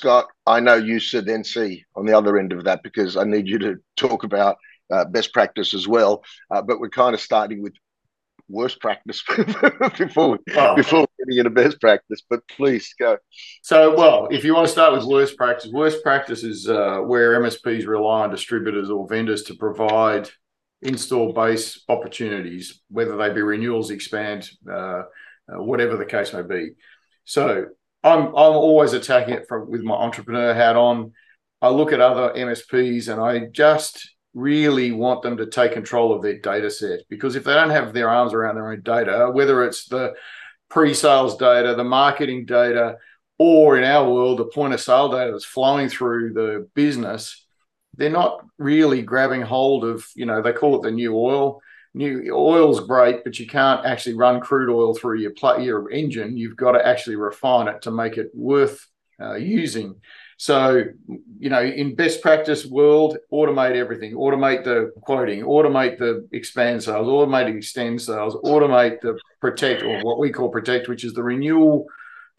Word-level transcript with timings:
Scott, 0.00 0.28
I 0.46 0.60
know 0.60 0.76
you 0.76 0.98
said 0.98 1.26
NC 1.26 1.82
on 1.94 2.06
the 2.06 2.16
other 2.16 2.38
end 2.38 2.54
of 2.54 2.64
that 2.64 2.82
because 2.82 3.18
I 3.18 3.24
need 3.24 3.46
you 3.46 3.58
to 3.58 3.76
talk 3.96 4.24
about 4.24 4.56
uh, 4.90 5.04
best 5.04 5.34
practice 5.34 5.74
as 5.74 5.86
well. 5.86 6.24
Uh, 6.50 6.62
but 6.62 6.80
we're 6.80 6.88
kind 6.88 7.14
of 7.14 7.20
starting 7.20 7.62
with 7.62 7.74
worst 8.48 8.80
practice 8.80 9.22
before 9.98 10.38
oh. 10.56 10.74
before 10.74 11.06
getting 11.18 11.36
into 11.36 11.50
best 11.50 11.82
practice. 11.82 12.22
But 12.30 12.40
please 12.48 12.94
go. 12.98 13.18
So, 13.62 13.94
well, 13.94 14.28
if 14.30 14.42
you 14.42 14.54
want 14.54 14.68
to 14.68 14.72
start 14.72 14.94
with 14.94 15.04
worst 15.04 15.36
practice, 15.36 15.70
worst 15.70 16.02
practice 16.02 16.44
is 16.44 16.66
uh, 16.66 17.00
where 17.00 17.38
MSPs 17.38 17.86
rely 17.86 18.22
on 18.22 18.30
distributors 18.30 18.88
or 18.88 19.06
vendors 19.06 19.42
to 19.44 19.54
provide 19.54 20.30
install 20.80 21.34
base 21.34 21.84
opportunities, 21.90 22.80
whether 22.88 23.18
they 23.18 23.28
be 23.28 23.42
renewals, 23.42 23.90
expand, 23.90 24.48
uh, 24.66 24.72
uh, 24.72 25.02
whatever 25.62 25.98
the 25.98 26.06
case 26.06 26.32
may 26.32 26.40
be. 26.40 26.70
So, 27.26 27.66
I'm 28.02 28.28
I'm 28.28 28.34
always 28.34 28.92
attacking 28.92 29.34
it 29.34 29.46
from 29.48 29.70
with 29.70 29.82
my 29.82 29.94
entrepreneur 29.94 30.54
hat 30.54 30.76
on. 30.76 31.12
I 31.62 31.68
look 31.68 31.92
at 31.92 32.00
other 32.00 32.32
MSPs 32.34 33.12
and 33.12 33.20
I 33.20 33.46
just 33.52 34.14
really 34.32 34.92
want 34.92 35.22
them 35.22 35.36
to 35.36 35.46
take 35.46 35.72
control 35.72 36.14
of 36.14 36.22
their 36.22 36.38
data 36.38 36.70
set 36.70 37.00
because 37.10 37.36
if 37.36 37.44
they 37.44 37.52
don't 37.52 37.70
have 37.70 37.92
their 37.92 38.08
arms 38.08 38.32
around 38.32 38.54
their 38.54 38.70
own 38.70 38.80
data, 38.82 39.30
whether 39.32 39.64
it's 39.64 39.86
the 39.86 40.14
pre-sales 40.70 41.36
data, 41.36 41.74
the 41.74 41.84
marketing 41.84 42.46
data, 42.46 42.96
or 43.38 43.76
in 43.76 43.84
our 43.84 44.10
world, 44.10 44.38
the 44.38 44.44
point 44.44 44.72
of 44.72 44.80
sale 44.80 45.10
data 45.10 45.32
that's 45.32 45.44
flowing 45.44 45.88
through 45.88 46.32
the 46.32 46.68
business, 46.74 47.44
they're 47.96 48.10
not 48.10 48.44
really 48.58 49.02
grabbing 49.02 49.42
hold 49.42 49.84
of, 49.84 50.06
you 50.14 50.26
know, 50.26 50.40
they 50.40 50.52
call 50.52 50.76
it 50.76 50.82
the 50.82 50.90
new 50.90 51.16
oil. 51.16 51.60
New 51.92 52.32
oil's 52.32 52.80
great, 52.80 53.24
but 53.24 53.38
you 53.40 53.46
can't 53.46 53.84
actually 53.84 54.14
run 54.14 54.40
crude 54.40 54.72
oil 54.72 54.94
through 54.94 55.18
your 55.18 55.32
your 55.60 55.90
engine. 55.90 56.36
You've 56.36 56.56
got 56.56 56.72
to 56.72 56.86
actually 56.86 57.16
refine 57.16 57.66
it 57.66 57.82
to 57.82 57.90
make 57.90 58.16
it 58.16 58.30
worth 58.32 58.86
uh, 59.20 59.34
using. 59.34 59.96
So, 60.36 60.84
you 61.38 61.50
know, 61.50 61.62
in 61.62 61.94
best 61.94 62.22
practice 62.22 62.64
world, 62.64 63.18
automate 63.30 63.76
everything, 63.76 64.14
automate 64.14 64.64
the 64.64 64.92
quoting, 65.02 65.42
automate 65.42 65.98
the 65.98 66.26
expand 66.32 66.82
sales, 66.82 67.08
automate 67.08 67.54
extend 67.54 68.00
sales, 68.00 68.36
automate 68.36 69.02
the 69.02 69.18
protect 69.40 69.82
or 69.82 70.00
what 70.02 70.18
we 70.18 70.30
call 70.30 70.48
protect, 70.48 70.88
which 70.88 71.04
is 71.04 71.12
the 71.12 71.22
renewal 71.22 71.86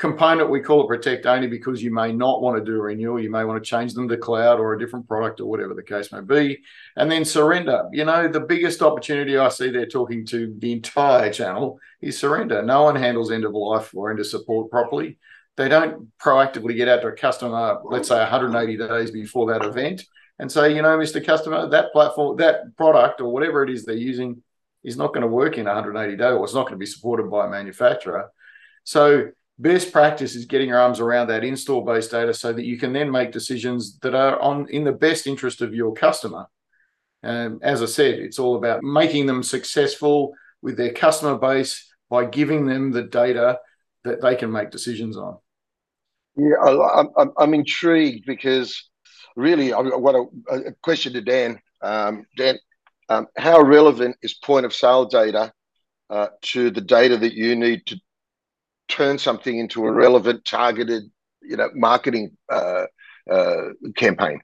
component. 0.02 0.49
We 0.49 0.59
call 0.59 0.83
it 0.83 0.88
protect 0.88 1.25
only 1.25 1.47
because 1.47 1.81
you 1.81 1.94
may 1.94 2.11
not 2.11 2.41
want 2.41 2.57
to 2.57 2.69
do 2.69 2.77
a 2.77 2.81
renewal. 2.81 3.21
You 3.21 3.31
may 3.31 3.45
want 3.45 3.63
to 3.63 3.69
change 3.69 3.94
them 3.94 4.09
to 4.09 4.17
cloud 4.17 4.59
or 4.59 4.73
a 4.73 4.80
different 4.80 5.07
product 5.07 5.39
or 5.39 5.45
whatever 5.45 5.73
the 5.73 5.83
case 5.83 6.11
may 6.11 6.19
be. 6.19 6.61
And 6.97 7.09
then 7.09 7.23
surrender. 7.23 7.88
You 7.94 8.03
know, 8.03 8.27
the 8.27 8.41
biggest 8.41 8.81
opportunity 8.81 9.38
I 9.38 9.47
see 9.47 9.69
there 9.69 9.85
talking 9.85 10.25
to 10.27 10.53
the 10.57 10.73
entire 10.73 11.31
channel 11.31 11.79
is 12.02 12.19
surrender. 12.19 12.61
No 12.61 12.83
one 12.83 12.97
handles 12.97 13.31
end 13.31 13.45
of 13.45 13.53
life 13.53 13.94
or 13.95 14.11
end 14.11 14.19
of 14.19 14.27
support 14.27 14.69
properly 14.69 15.17
they 15.57 15.67
don't 15.67 16.07
proactively 16.17 16.75
get 16.75 16.88
out 16.88 17.02
to 17.02 17.07
a 17.07 17.11
customer, 17.11 17.79
let's 17.83 18.07
say 18.07 18.17
180 18.17 18.77
days 18.77 19.11
before 19.11 19.52
that 19.52 19.66
event, 19.66 20.03
and 20.39 20.52
say, 20.52 20.73
you 20.75 20.81
know, 20.81 20.97
Mr. 20.97 21.23
Customer, 21.23 21.67
that 21.69 21.91
platform, 21.91 22.38
that 22.38 22.75
product, 22.77 23.22
or 23.22 23.31
whatever 23.31 23.63
it 23.63 23.69
is 23.69 23.85
they're 23.85 23.95
using, 23.95 24.41
is 24.83 24.97
not 24.97 25.09
going 25.09 25.22
to 25.22 25.27
work 25.27 25.57
in 25.57 25.66
180 25.66 26.17
days, 26.17 26.33
or 26.33 26.44
it's 26.44 26.53
not 26.53 26.63
going 26.63 26.73
to 26.73 26.77
be 26.77 26.85
supported 26.85 27.29
by 27.29 27.45
a 27.45 27.49
manufacturer. 27.49 28.31
So 28.83 29.27
best 29.62 29.92
practice 29.92 30.36
is 30.36 30.45
getting 30.45 30.70
your 30.70 30.80
arms 30.80 31.00
around 31.00 31.28
that 31.28 31.44
install 31.44 31.81
base 31.81 32.08
data 32.08 32.34
so 32.34 32.52
that 32.52 32.66
you 32.66 32.78
can 32.78 32.94
then 32.94 33.12
make 33.12 33.31
decisions 33.31 34.00
that 34.00 34.16
are 34.16 34.40
on 34.40 34.68
in 34.70 34.84
the 34.84 34.92
best 34.92 35.28
interest 35.28 35.62
of 35.62 35.73
your 35.73 35.94
customer. 35.94 36.48
And 37.23 37.64
as 37.64 37.84
I 37.84 37.86
said, 37.86 38.16
it's 38.16 38.40
all 38.40 38.56
about 38.56 38.81
making 38.81 39.28
them 39.28 39.44
successful 39.44 40.34
with 40.62 40.78
their 40.78 40.94
customer 40.94 41.38
base 41.38 41.94
by 42.09 42.26
giving 42.26 42.66
them 42.66 42.92
the 42.92 43.03
data 43.03 43.59
that 44.03 44.22
they 44.22 44.35
can 44.35 44.52
make 44.52 44.72
decisions 44.72 45.16
on. 45.16 45.38
Yeah, 46.35 46.56
I, 46.64 47.02
am 47.02 47.31
I'm 47.38 47.53
intrigued 47.53 48.25
because 48.25 48.90
really 49.35 49.74
I've 49.74 49.90
got 49.90 50.16
a, 50.16 50.25
a 50.50 50.72
question 50.81 51.14
to 51.14 51.22
Dan. 51.22 51.59
Um, 51.81 52.25
Dan, 52.35 52.58
um, 53.09 53.28
how 53.38 53.62
relevant 53.62 54.16
is 54.24 54.34
point 54.34 54.66
of 54.66 54.74
sale 54.74 55.06
data 55.06 55.53
uh, 56.09 56.28
to 56.41 56.72
the 56.72 56.81
data 56.81 57.18
that 57.18 57.34
you 57.34 57.56
need 57.56 57.85
to 57.88 58.00
turn 58.91 59.18
something 59.18 59.57
into 59.57 59.85
a 59.85 59.91
relevant, 59.91 60.46
targeted, 60.46 61.03
you 61.41 61.57
know, 61.57 61.69
marketing 61.74 62.38
uh, 62.52 62.85
uh, 63.29 63.69
campaign? 63.96 64.40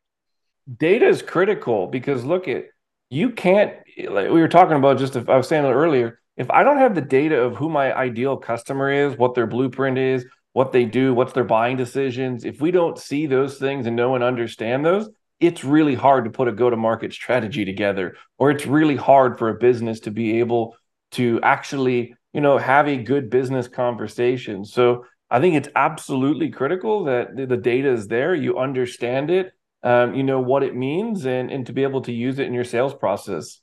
Data 0.75 1.07
is 1.07 1.21
critical 1.21 1.87
because 1.87 2.25
look 2.25 2.47
at 2.47 2.65
you 3.09 3.29
can't 3.29 3.73
like 4.09 4.29
we 4.29 4.41
were 4.41 4.47
talking 4.49 4.75
about 4.75 4.97
just 4.97 5.15
if 5.15 5.29
I 5.29 5.37
was 5.37 5.47
saying 5.47 5.65
earlier 5.65 6.19
if 6.37 6.51
I 6.51 6.63
don't 6.63 6.77
have 6.77 6.93
the 6.93 7.01
data 7.01 7.41
of 7.41 7.55
who 7.55 7.67
my 7.67 7.93
ideal 7.95 8.37
customer 8.37 8.91
is, 8.91 9.17
what 9.17 9.33
their 9.33 9.47
blueprint 9.47 9.97
is, 9.97 10.25
what 10.53 10.71
they 10.71 10.85
do, 10.85 11.13
what's 11.13 11.33
their 11.33 11.43
buying 11.43 11.77
decisions, 11.77 12.45
if 12.45 12.61
we 12.61 12.69
don't 12.69 12.97
see 12.97 13.25
those 13.25 13.57
things 13.57 13.87
and 13.87 13.95
know 13.95 14.15
and 14.15 14.23
understand 14.23 14.85
those, 14.85 15.09
it's 15.39 15.63
really 15.63 15.95
hard 15.95 16.25
to 16.25 16.31
put 16.31 16.47
a 16.47 16.51
go 16.51 16.69
to 16.69 16.77
market 16.77 17.11
strategy 17.11 17.65
together 17.65 18.15
or 18.37 18.51
it's 18.51 18.65
really 18.65 18.95
hard 18.95 19.37
for 19.37 19.49
a 19.49 19.57
business 19.57 19.99
to 20.01 20.11
be 20.11 20.39
able 20.39 20.75
to 21.11 21.39
actually, 21.41 22.15
you 22.33 22.41
know, 22.41 22.57
have 22.57 22.87
a 22.87 22.97
good 22.97 23.29
business 23.29 23.67
conversation. 23.67 24.65
So 24.65 25.05
I 25.29 25.39
think 25.39 25.55
it's 25.55 25.69
absolutely 25.75 26.49
critical 26.49 27.05
that 27.05 27.35
the 27.35 27.57
data 27.57 27.91
is 27.91 28.07
there, 28.07 28.33
you 28.33 28.57
understand 28.57 29.29
it, 29.29 29.51
um, 29.83 30.15
you 30.15 30.23
know 30.23 30.39
what 30.39 30.63
it 30.63 30.75
means 30.75 31.25
and 31.25 31.51
and 31.51 31.65
to 31.67 31.73
be 31.73 31.83
able 31.83 32.01
to 32.01 32.11
use 32.11 32.39
it 32.39 32.47
in 32.47 32.53
your 32.53 32.63
sales 32.63 32.93
process. 32.93 33.61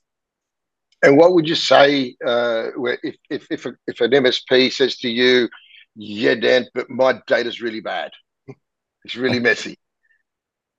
And 1.01 1.17
what 1.17 1.33
would 1.33 1.47
you 1.47 1.55
say 1.55 2.15
uh, 2.25 2.69
if, 3.03 3.15
if, 3.29 3.47
if, 3.51 3.65
a, 3.65 3.73
if 3.85 4.01
an 4.01 4.11
MSP 4.11 4.71
says 4.71 4.97
to 4.97 5.09
you, 5.09 5.49
yeah, 5.95 6.35
Dan, 6.35 6.65
but 6.73 6.89
my 6.89 7.19
data's 7.27 7.61
really 7.61 7.81
bad. 7.81 8.11
it's 9.03 9.15
really 9.15 9.39
messy. 9.39 9.77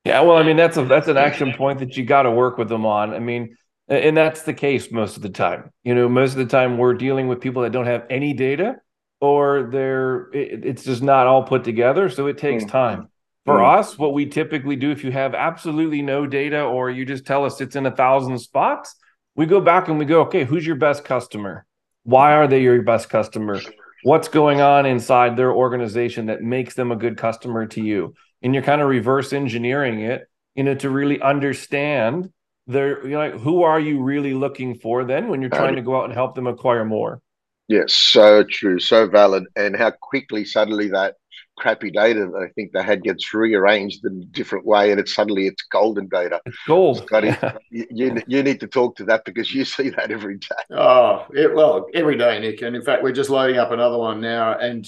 Yeah, 0.04 0.20
well, 0.20 0.36
I 0.36 0.42
mean, 0.42 0.56
that's 0.56 0.76
a 0.76 0.84
that's 0.84 1.08
an 1.08 1.16
action 1.16 1.52
point 1.54 1.80
that 1.80 1.96
you 1.96 2.04
got 2.04 2.22
to 2.22 2.30
work 2.30 2.58
with 2.58 2.68
them 2.68 2.86
on. 2.86 3.12
I 3.12 3.18
mean, 3.18 3.56
and 3.88 4.16
that's 4.16 4.42
the 4.42 4.54
case 4.54 4.90
most 4.90 5.16
of 5.16 5.22
the 5.22 5.30
time. 5.30 5.70
You 5.84 5.94
know, 5.94 6.08
most 6.08 6.32
of 6.32 6.38
the 6.38 6.46
time 6.46 6.78
we're 6.78 6.94
dealing 6.94 7.28
with 7.28 7.40
people 7.40 7.62
that 7.62 7.72
don't 7.72 7.86
have 7.86 8.04
any 8.10 8.32
data, 8.32 8.76
or 9.20 9.68
they're 9.70 10.30
it, 10.32 10.64
it's 10.64 10.84
just 10.84 11.02
not 11.02 11.26
all 11.26 11.42
put 11.44 11.64
together. 11.64 12.08
So 12.08 12.26
it 12.26 12.38
takes 12.38 12.64
mm. 12.64 12.70
time. 12.70 13.08
For 13.44 13.58
mm. 13.58 13.78
us, 13.78 13.96
what 13.96 14.12
we 14.12 14.26
typically 14.26 14.76
do, 14.76 14.90
if 14.90 15.04
you 15.04 15.12
have 15.12 15.34
absolutely 15.34 16.02
no 16.02 16.26
data, 16.26 16.62
or 16.62 16.90
you 16.90 17.04
just 17.04 17.26
tell 17.26 17.44
us 17.44 17.60
it's 17.60 17.76
in 17.76 17.86
a 17.86 17.94
thousand 17.94 18.38
spots, 18.38 18.96
we 19.36 19.46
go 19.46 19.60
back 19.60 19.88
and 19.88 19.98
we 19.98 20.04
go, 20.04 20.22
okay, 20.22 20.44
who's 20.44 20.66
your 20.66 20.76
best 20.76 21.04
customer? 21.04 21.64
Why 22.02 22.32
are 22.32 22.48
they 22.48 22.62
your 22.62 22.82
best 22.82 23.08
customer? 23.08 23.60
What's 24.02 24.28
going 24.28 24.60
on 24.60 24.86
inside 24.86 25.36
their 25.36 25.52
organization 25.52 26.26
that 26.26 26.42
makes 26.42 26.74
them 26.74 26.90
a 26.90 26.96
good 26.96 27.16
customer 27.16 27.66
to 27.68 27.82
you? 27.82 28.14
And 28.42 28.54
you're 28.54 28.62
kind 28.62 28.80
of 28.80 28.88
reverse 28.88 29.32
engineering 29.32 30.00
it, 30.00 30.28
you 30.54 30.64
know, 30.64 30.74
to 30.76 30.90
really 30.90 31.20
understand 31.20 32.32
their, 32.66 33.04
you 33.04 33.12
know, 33.12 33.18
like, 33.18 33.34
who 33.34 33.62
are 33.62 33.78
you 33.78 34.02
really 34.02 34.34
looking 34.34 34.74
for 34.74 35.04
then 35.04 35.28
when 35.28 35.40
you're 35.40 35.50
trying 35.50 35.76
to 35.76 35.82
go 35.82 35.96
out 35.98 36.04
and 36.04 36.12
help 36.12 36.34
them 36.34 36.46
acquire 36.46 36.84
more? 36.84 37.20
Yes, 37.68 37.92
so 37.94 38.44
true, 38.44 38.78
so 38.78 39.08
valid. 39.08 39.44
And 39.56 39.76
how 39.76 39.90
quickly 39.90 40.44
suddenly 40.44 40.88
that 40.88 41.14
crappy 41.56 41.90
data 41.90 42.28
that 42.32 42.38
I 42.38 42.52
think 42.52 42.72
they 42.72 42.82
had 42.82 43.02
gets 43.02 43.32
rearranged 43.32 44.04
in 44.04 44.22
a 44.22 44.26
different 44.26 44.66
way, 44.66 44.90
and 44.90 45.00
it's 45.00 45.14
suddenly 45.14 45.46
it's 45.46 45.62
golden 45.72 46.08
data. 46.08 46.40
It's 46.46 46.56
gold. 46.66 46.98
Scotty, 46.98 47.34
you, 47.70 47.86
you, 47.90 48.22
you 48.26 48.42
need 48.42 48.60
to 48.60 48.66
talk 48.66 48.96
to 48.96 49.04
that 49.04 49.24
because 49.24 49.52
you 49.52 49.64
see 49.64 49.90
that 49.90 50.10
every 50.10 50.38
day. 50.38 50.76
Oh, 50.76 51.26
it, 51.34 51.54
well, 51.54 51.86
every 51.94 52.16
day, 52.16 52.38
Nick. 52.40 52.62
And 52.62 52.76
in 52.76 52.82
fact, 52.82 53.02
we're 53.02 53.12
just 53.12 53.30
loading 53.30 53.58
up 53.58 53.72
another 53.72 53.98
one 53.98 54.20
now. 54.20 54.58
And 54.58 54.86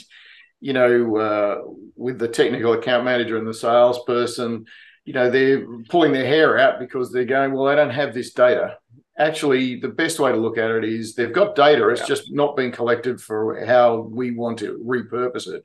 you 0.61 0.73
know, 0.73 1.17
uh, 1.17 1.63
with 1.97 2.19
the 2.19 2.29
technical 2.29 2.73
account 2.73 3.05
manager 3.05 3.39
and 3.39 3.47
the 3.47 3.55
salesperson, 3.55 4.67
you 5.09 5.15
know, 5.15 5.31
they're 5.31 5.67
pulling 5.89 6.13
their 6.13 6.27
hair 6.27 6.59
out 6.59 6.79
because 6.79 7.11
they're 7.11 7.25
going, 7.25 7.55
well, 7.55 7.65
they 7.65 7.75
don't 7.75 7.89
have 7.89 8.13
this 8.13 8.35
data. 8.35 8.77
Actually, 9.17 9.81
the 9.81 9.89
best 9.89 10.21
way 10.21 10.31
to 10.31 10.37
look 10.37 10.59
at 10.59 10.71
it 10.71 10.85
is 10.85 11.15
they've 11.15 11.33
got 11.33 11.57
data. 11.57 11.89
It's 11.89 12.03
yeah. 12.03 12.09
just 12.09 12.31
not 12.31 12.57
been 12.57 12.71
collected 12.71 13.19
for 13.19 13.65
how 13.65 14.01
we 14.01 14.33
want 14.33 14.59
to 14.59 14.79
repurpose 14.87 15.49
it. 15.49 15.65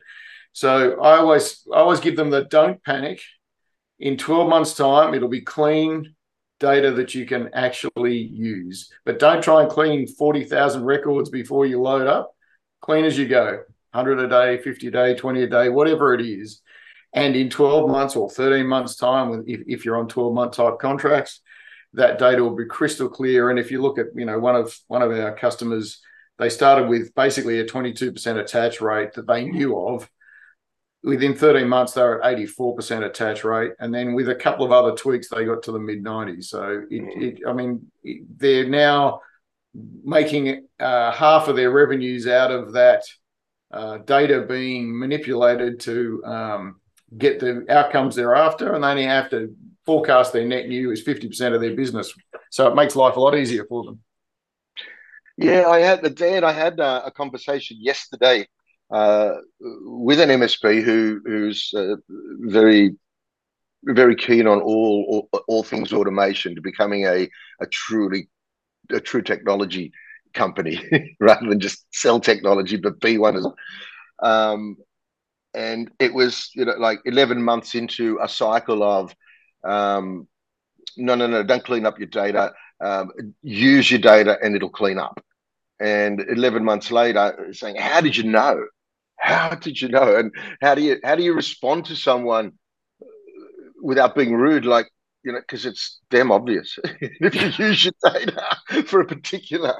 So 0.53 0.97
I 1.01 1.17
always 1.17 1.67
I 1.73 1.79
always 1.79 1.99
give 1.99 2.15
them 2.15 2.29
the 2.29 2.45
don't 2.45 2.81
panic. 2.85 3.19
In 3.99 4.15
12 4.15 4.47
months' 4.47 4.75
time, 4.75 5.13
it'll 5.13 5.27
be 5.27 5.41
clean 5.41 6.15
data 6.61 6.91
that 6.91 7.13
you 7.13 7.25
can 7.25 7.49
actually 7.53 8.19
use. 8.19 8.93
But 9.03 9.19
don't 9.19 9.43
try 9.43 9.61
and 9.61 9.69
clean 9.69 10.07
40,000 10.07 10.85
records 10.85 11.29
before 11.29 11.65
you 11.65 11.81
load 11.81 12.07
up. 12.07 12.33
Clean 12.79 13.03
as 13.03 13.17
you 13.17 13.27
go. 13.27 13.63
100 13.91 14.19
a 14.19 14.29
day, 14.29 14.63
50 14.63 14.87
a 14.87 14.91
day, 14.91 15.15
20 15.15 15.43
a 15.43 15.47
day, 15.47 15.67
whatever 15.67 16.13
it 16.13 16.21
is. 16.21 16.61
And 17.13 17.35
in 17.35 17.49
12 17.49 17.89
months 17.89 18.15
or 18.15 18.29
13 18.29 18.65
months' 18.65 18.95
time, 18.95 19.43
if, 19.47 19.61
if 19.67 19.85
you're 19.85 19.97
on 19.97 20.07
12 20.07 20.33
month 20.33 20.55
type 20.55 20.79
contracts, 20.79 21.41
that 21.93 22.17
data 22.17 22.41
will 22.43 22.55
be 22.55 22.65
crystal 22.65 23.07
clear. 23.07 23.49
And 23.49 23.59
if 23.59 23.69
you 23.69 23.81
look 23.81 23.99
at, 23.99 24.07
you 24.15 24.25
know, 24.25 24.39
one 24.39 24.55
of 24.55 24.75
one 24.87 25.03
of 25.03 25.11
our 25.11 25.35
customers, 25.35 26.01
they 26.39 26.49
started 26.49 26.89
with 26.89 27.13
basically 27.13 27.59
a 27.59 27.65
22% 27.65 28.39
attach 28.39 28.81
rate 28.81 29.13
that 29.13 29.27
they 29.27 29.45
knew 29.45 29.77
of 29.77 30.09
within 31.03 31.35
13 31.35 31.67
months, 31.67 31.93
they 31.93 32.01
were 32.01 32.23
at 32.23 32.37
84% 32.37 33.05
attach 33.05 33.43
rate. 33.43 33.73
And 33.79 33.93
then 33.93 34.13
with 34.13 34.29
a 34.29 34.35
couple 34.35 34.65
of 34.65 34.71
other 34.71 34.95
tweaks, 34.95 35.29
they 35.29 35.45
got 35.45 35.63
to 35.63 35.71
the 35.71 35.79
mid 35.79 36.03
90s. 36.03 36.45
So, 36.45 36.83
it, 36.89 37.01
mm. 37.01 37.21
it, 37.21 37.39
I 37.47 37.53
mean, 37.53 37.91
they're 38.37 38.67
now 38.67 39.21
making 40.03 40.67
uh, 40.79 41.11
half 41.11 41.47
of 41.47 41.55
their 41.55 41.71
revenues 41.71 42.27
out 42.27 42.51
of 42.51 42.73
that 42.73 43.03
uh, 43.71 43.97
data 43.97 44.45
being 44.47 44.97
manipulated 44.97 45.79
to 45.81 46.23
um, 46.25 46.79
get 47.17 47.39
the 47.39 47.65
outcomes 47.69 48.15
they're 48.15 48.35
after, 48.35 48.73
and 48.73 48.83
they 48.83 48.87
only 48.87 49.05
have 49.05 49.29
to 49.31 49.55
forecast 49.85 50.33
their 50.33 50.45
net 50.45 50.67
new 50.67 50.91
is 50.91 51.03
50% 51.03 51.53
of 51.53 51.61
their 51.61 51.75
business. 51.75 52.13
So 52.51 52.67
it 52.67 52.75
makes 52.75 52.95
life 52.95 53.15
a 53.15 53.19
lot 53.19 53.35
easier 53.35 53.65
for 53.65 53.83
them. 53.83 53.99
Yeah, 55.37 55.67
I 55.67 55.79
had 55.79 56.01
the 56.03 56.09
Dan. 56.09 56.43
I 56.43 56.51
had 56.51 56.79
a, 56.79 57.05
a 57.07 57.11
conversation 57.11 57.77
yesterday 57.79 58.47
uh, 58.91 59.35
with 59.59 60.19
an 60.19 60.29
MSP 60.29 60.83
who 60.83 61.21
who's 61.25 61.73
uh, 61.75 61.95
very 62.41 62.95
very 63.85 64.15
keen 64.15 64.47
on 64.47 64.61
all, 64.61 65.27
all, 65.33 65.43
all 65.47 65.63
things 65.63 65.91
automation 65.91 66.55
to 66.55 66.61
becoming 66.61 67.05
a 67.05 67.27
a 67.59 67.65
truly 67.71 68.29
a 68.91 68.99
true 68.99 69.21
technology 69.21 69.91
company 70.33 70.81
rather 71.19 71.47
than 71.49 71.59
just 71.59 71.85
sell 71.91 72.19
technology 72.19 72.77
but 72.77 72.99
be 72.99 73.17
one 73.17 73.35
as 73.35 73.47
um, 74.21 74.77
and 75.53 75.91
it 75.99 76.13
was 76.13 76.49
you 76.55 76.65
know 76.65 76.75
like 76.77 76.99
11 77.05 77.41
months 77.43 77.75
into 77.75 78.19
a 78.21 78.27
cycle 78.29 78.83
of 78.83 79.15
um, 79.63 80.27
no 80.97 81.15
no 81.15 81.27
no 81.27 81.43
don't 81.43 81.63
clean 81.63 81.85
up 81.85 81.99
your 81.99 82.07
data. 82.07 82.53
Um, 82.83 83.11
use 83.41 83.89
your 83.89 83.99
data 84.01 84.37
and 84.43 84.55
it'll 84.55 84.69
clean 84.69 84.99
up. 84.99 85.23
And 85.79 86.21
11 86.29 86.63
months 86.63 86.91
later 86.91 87.49
saying 87.53 87.77
how 87.77 88.01
did 88.01 88.17
you 88.17 88.23
know? 88.23 88.65
How 89.19 89.55
did 89.55 89.79
you 89.81 89.89
know? 89.89 90.15
And 90.17 90.31
how 90.61 90.75
do 90.75 90.81
you 90.81 90.97
how 91.03 91.15
do 91.15 91.23
you 91.23 91.33
respond 91.33 91.85
to 91.85 91.95
someone 91.95 92.53
without 93.81 94.15
being 94.15 94.33
rude? 94.33 94.65
Like 94.65 94.87
you 95.23 95.31
know 95.31 95.39
because 95.39 95.65
it's 95.65 95.99
damn 96.09 96.31
obvious. 96.31 96.77
If 97.01 97.35
you 97.59 97.65
use 97.67 97.85
your 97.85 97.93
data 98.03 98.43
for 98.85 99.01
a 99.01 99.05
particular 99.07 99.75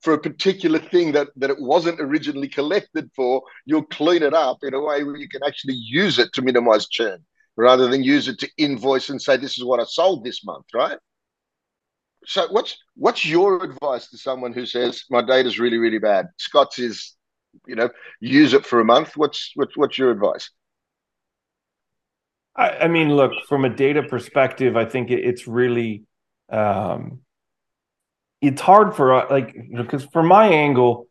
for 0.00 0.12
a 0.12 0.18
particular 0.18 0.78
thing 0.78 1.12
that, 1.12 1.28
that 1.36 1.50
it 1.50 1.60
wasn't 1.60 2.00
originally 2.00 2.48
collected 2.48 3.10
for, 3.16 3.42
you'll 3.64 3.84
clean 3.84 4.22
it 4.22 4.34
up 4.34 4.58
in 4.62 4.74
a 4.74 4.80
way 4.80 5.02
where 5.02 5.16
you 5.16 5.28
can 5.28 5.42
actually 5.46 5.74
use 5.74 6.18
it 6.18 6.32
to 6.34 6.42
minimize 6.42 6.86
churn 6.88 7.24
rather 7.56 7.88
than 7.88 8.04
use 8.04 8.28
it 8.28 8.38
to 8.38 8.48
invoice 8.56 9.08
and 9.08 9.20
say, 9.20 9.36
this 9.36 9.58
is 9.58 9.64
what 9.64 9.80
I 9.80 9.84
sold 9.84 10.24
this 10.24 10.44
month, 10.44 10.66
right? 10.72 10.98
So 12.24 12.46
what's 12.50 12.76
what's 12.94 13.24
your 13.24 13.64
advice 13.64 14.10
to 14.10 14.18
someone 14.18 14.52
who 14.52 14.66
says 14.66 15.04
my 15.10 15.22
data's 15.22 15.58
really, 15.58 15.78
really 15.78 15.98
bad? 15.98 16.26
Scott's 16.36 16.78
is, 16.78 17.14
you 17.66 17.74
know, 17.74 17.88
use 18.20 18.54
it 18.54 18.66
for 18.66 18.80
a 18.80 18.84
month. 18.84 19.16
What's 19.16 19.52
what's 19.54 19.76
what's 19.76 19.98
your 19.98 20.10
advice? 20.10 20.50
I, 22.54 22.70
I 22.70 22.88
mean, 22.88 23.14
look, 23.14 23.32
from 23.48 23.64
a 23.64 23.70
data 23.70 24.02
perspective, 24.02 24.76
I 24.76 24.84
think 24.84 25.10
it, 25.10 25.24
it's 25.24 25.46
really 25.46 26.04
um, 26.50 27.20
it's 28.40 28.60
hard 28.60 28.94
for 28.94 29.14
us, 29.14 29.30
like 29.30 29.56
because 29.76 30.04
from 30.06 30.26
my 30.26 30.48
angle, 30.48 31.06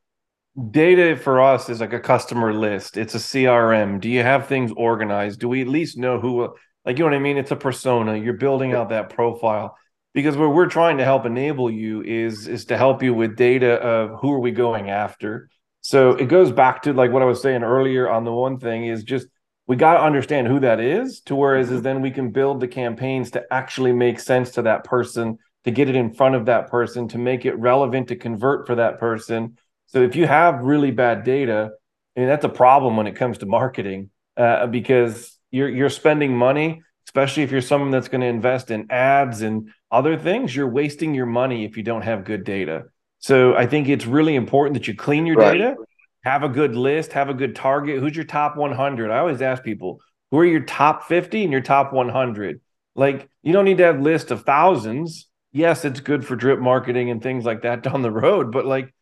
data 0.72 1.16
for 1.16 1.42
us 1.42 1.70
is 1.70 1.82
like 1.82 1.94
a 1.94 2.00
customer 2.00 2.54
list. 2.54 2.98
It's 2.98 3.16
a 3.16 3.20
CRM. 3.20 4.00
Do 4.00 4.10
you 4.10 4.24
have 4.24 4.48
things 4.48 4.72
organized? 4.76 5.40
Do 5.40 5.50
we 5.50 5.62
at 5.62 5.68
least 5.68 5.98
know 5.98 6.20
who? 6.20 6.56
Like 6.86 6.98
you 6.98 7.04
know 7.04 7.12
what 7.12 7.18
I 7.18 7.20
mean? 7.20 7.38
It's 7.38 7.52
a 7.52 7.56
persona. 7.56 8.18
You're 8.18 8.34
building 8.34 8.74
out 8.74 8.90
that 8.90 9.10
profile 9.10 9.78
because 10.14 10.38
what 10.38 10.54
we're 10.54 10.70
trying 10.70 10.98
to 10.98 11.04
help 11.04 11.26
enable 11.26 11.70
you 11.70 12.02
is 12.02 12.48
is 12.48 12.66
to 12.66 12.78
help 12.78 13.04
you 13.04 13.14
with 13.14 13.36
data 13.36 13.74
of 13.74 14.20
who 14.22 14.32
are 14.32 14.40
we 14.40 14.52
going 14.52 14.90
after. 14.90 15.50
So 15.82 16.12
it 16.12 16.28
goes 16.28 16.52
back 16.52 16.84
to 16.84 16.94
like 16.94 17.12
what 17.12 17.22
I 17.22 17.26
was 17.26 17.42
saying 17.42 17.64
earlier 17.64 18.10
on 18.10 18.24
the 18.24 18.32
one 18.32 18.58
thing 18.58 18.88
is 18.88 19.04
just 19.04 19.28
we 19.68 19.76
got 19.76 19.96
to 19.96 20.04
understand 20.04 20.48
who 20.48 20.62
that 20.62 20.80
is 20.80 21.22
to 21.26 21.36
whereas 21.36 21.72
is 21.72 21.82
then 21.82 22.02
we 22.02 22.12
can 22.12 22.32
build 22.32 22.62
the 22.62 22.68
campaigns 22.68 23.32
to 23.32 23.44
actually 23.52 23.92
make 23.92 24.20
sense 24.20 24.52
to 24.52 24.62
that 24.64 24.86
person 24.86 25.38
to 25.68 25.72
get 25.72 25.90
it 25.90 25.96
in 25.96 26.14
front 26.14 26.34
of 26.34 26.46
that 26.46 26.70
person, 26.70 27.10
to 27.10 27.18
make 27.18 27.46
it 27.46 27.54
relevant 27.60 28.08
to 28.08 28.16
convert 28.16 28.66
for 28.66 28.76
that 28.76 29.00
person. 29.00 29.58
So 29.88 30.02
if 30.02 30.16
you 30.16 30.26
have 30.26 30.62
really 30.62 30.92
bad 30.92 31.26
data, 31.26 31.72
I 32.16 32.20
mean 32.22 32.30
that's 32.30 32.46
a 32.46 32.50
problem 32.50 32.96
when 32.96 33.06
it 33.06 33.18
comes 33.18 33.40
to 33.40 33.46
marketing 33.46 34.10
uh, 34.38 34.68
because 34.68 35.38
you're 35.52 35.68
you're 35.68 35.90
spending 35.90 36.38
money, 36.38 36.84
especially 37.08 37.44
if 37.44 37.52
you're 37.52 37.60
someone 37.60 37.92
that's 37.92 38.08
going 38.08 38.22
to 38.22 38.28
invest 38.28 38.72
in 38.72 38.90
ads 38.90 39.42
and 39.42 39.70
other 39.92 40.18
things. 40.18 40.56
You're 40.56 40.70
wasting 40.70 41.14
your 41.14 41.26
money 41.26 41.66
if 41.66 41.76
you 41.76 41.84
don't 41.84 42.04
have 42.04 42.24
good 42.24 42.46
data. 42.46 42.86
So 43.20 43.54
I 43.54 43.68
think 43.68 43.90
it's 43.90 44.06
really 44.06 44.36
important 44.36 44.76
that 44.76 44.88
you 44.88 44.96
clean 44.96 45.26
your 45.26 45.36
right. 45.36 45.52
data, 45.52 45.76
have 46.24 46.44
a 46.44 46.50
good 46.50 46.76
list, 46.76 47.12
have 47.12 47.28
a 47.28 47.34
good 47.34 47.58
target. 47.58 48.00
Who's 48.00 48.16
your 48.16 48.26
top 48.26 48.56
100? 48.56 49.12
I 49.12 49.20
always 49.20 49.42
ask 49.42 49.64
people, 49.64 50.00
who 50.32 50.40
are 50.40 50.46
your 50.46 50.62
top 50.62 51.08
50 51.10 51.44
and 51.44 51.52
your 51.52 51.62
top 51.62 51.92
100? 51.92 52.62
Like 52.96 53.30
you 53.44 53.52
don't 53.52 53.66
need 53.66 53.80
to 53.80 53.84
have 53.84 54.00
a 54.00 54.02
list 54.02 54.32
of 54.32 54.44
thousands 54.44 55.27
yes, 55.52 55.86
it's 55.86 56.00
good 56.00 56.26
for 56.26 56.36
drip 56.36 56.60
marketing 56.60 57.10
and 57.10 57.22
things 57.22 57.46
like 57.46 57.64
that 57.64 57.84
down 57.84 58.02
the 58.02 58.12
road, 58.12 58.52
but 58.52 58.66
like 58.66 58.94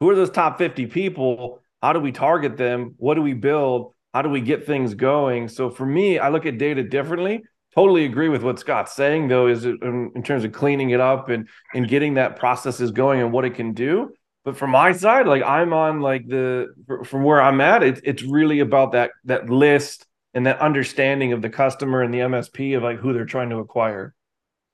who 0.00 0.10
are 0.10 0.14
those 0.14 0.30
top 0.30 0.58
50 0.58 0.86
people? 0.86 1.60
How 1.82 1.92
do 1.92 2.00
we 2.00 2.12
target 2.12 2.56
them? 2.56 2.94
What 2.98 3.14
do 3.14 3.22
we 3.22 3.34
build? 3.34 3.94
How 4.12 4.22
do 4.22 4.28
we 4.28 4.40
get 4.40 4.66
things 4.66 4.94
going? 4.94 5.48
So 5.48 5.70
for 5.70 5.86
me, 5.86 6.18
I 6.18 6.28
look 6.28 6.46
at 6.46 6.58
data 6.58 6.82
differently. 6.82 7.42
Totally 7.74 8.04
agree 8.04 8.28
with 8.28 8.42
what 8.42 8.58
Scott's 8.58 8.94
saying, 8.94 9.28
though, 9.28 9.48
is 9.48 9.64
in, 9.64 9.78
um, 9.82 10.12
in 10.14 10.22
terms 10.22 10.44
of 10.44 10.52
cleaning 10.52 10.90
it 10.90 11.00
up 11.00 11.28
and 11.28 11.48
and 11.74 11.88
getting 11.88 12.14
that 12.14 12.36
processes 12.36 12.92
going 12.92 13.20
and 13.20 13.32
what 13.32 13.44
it 13.44 13.54
can 13.54 13.72
do. 13.72 14.12
But 14.44 14.56
from 14.56 14.70
my 14.70 14.92
side, 14.92 15.26
like 15.26 15.42
I'm 15.42 15.72
on 15.72 16.00
like 16.00 16.28
the 16.28 16.68
from 17.04 17.24
where 17.24 17.42
I'm 17.42 17.60
at, 17.60 17.82
it's 17.82 18.22
really 18.22 18.60
about 18.60 18.92
that 18.92 19.10
that 19.24 19.50
list 19.50 20.06
and 20.34 20.46
that 20.46 20.60
understanding 20.60 21.32
of 21.32 21.42
the 21.42 21.50
customer 21.50 22.02
and 22.02 22.12
the 22.12 22.18
MSP 22.18 22.76
of 22.76 22.82
like 22.82 22.98
who 22.98 23.12
they're 23.12 23.24
trying 23.24 23.50
to 23.50 23.58
acquire. 23.58 24.14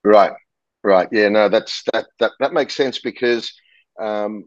Right. 0.04 0.32
Right. 0.82 1.08
Yeah. 1.12 1.28
No, 1.28 1.48
that's 1.48 1.82
that 1.92 2.06
that 2.20 2.32
that 2.40 2.52
makes 2.52 2.74
sense 2.74 2.98
because 3.00 3.52
um, 4.00 4.44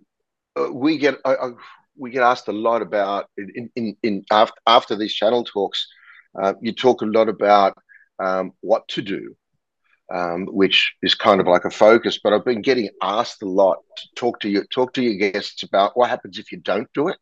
we 0.72 0.98
get 0.98 1.16
I, 1.26 1.36
I, 1.36 1.50
we 1.98 2.10
get 2.12 2.24
asked 2.24 2.48
a 2.48 2.54
lot 2.54 2.82
about 2.82 3.28
in 3.38 3.70
in, 3.76 3.96
in 4.04 4.26
after 4.32 4.56
after 4.68 4.96
these 4.96 5.14
channel 5.14 5.44
talks. 5.44 5.88
Uh, 6.42 6.54
you 6.62 6.72
talk 6.74 7.02
a 7.04 7.06
lot 7.06 7.30
about 7.30 7.78
um, 8.18 8.54
what 8.62 8.88
to 8.88 9.04
do, 9.04 9.36
um, 10.12 10.48
which 10.48 10.96
is 11.04 11.14
kind 11.14 11.40
of 11.40 11.46
like 11.48 11.66
a 11.66 11.70
focus. 11.70 12.20
But 12.24 12.34
I've 12.34 12.46
been 12.46 12.64
getting 12.64 12.90
asked 13.04 13.44
a 13.44 13.50
lot 13.50 13.78
to 13.98 14.04
talk 14.16 14.40
to 14.42 14.50
you 14.50 14.64
talk 14.74 14.94
to 14.94 15.04
your 15.04 15.32
guests 15.32 15.62
about 15.62 15.96
what 15.96 16.10
happens 16.10 16.40
if 16.40 16.52
you 16.52 16.60
don't 16.60 16.90
do 16.94 17.10
it. 17.10 17.18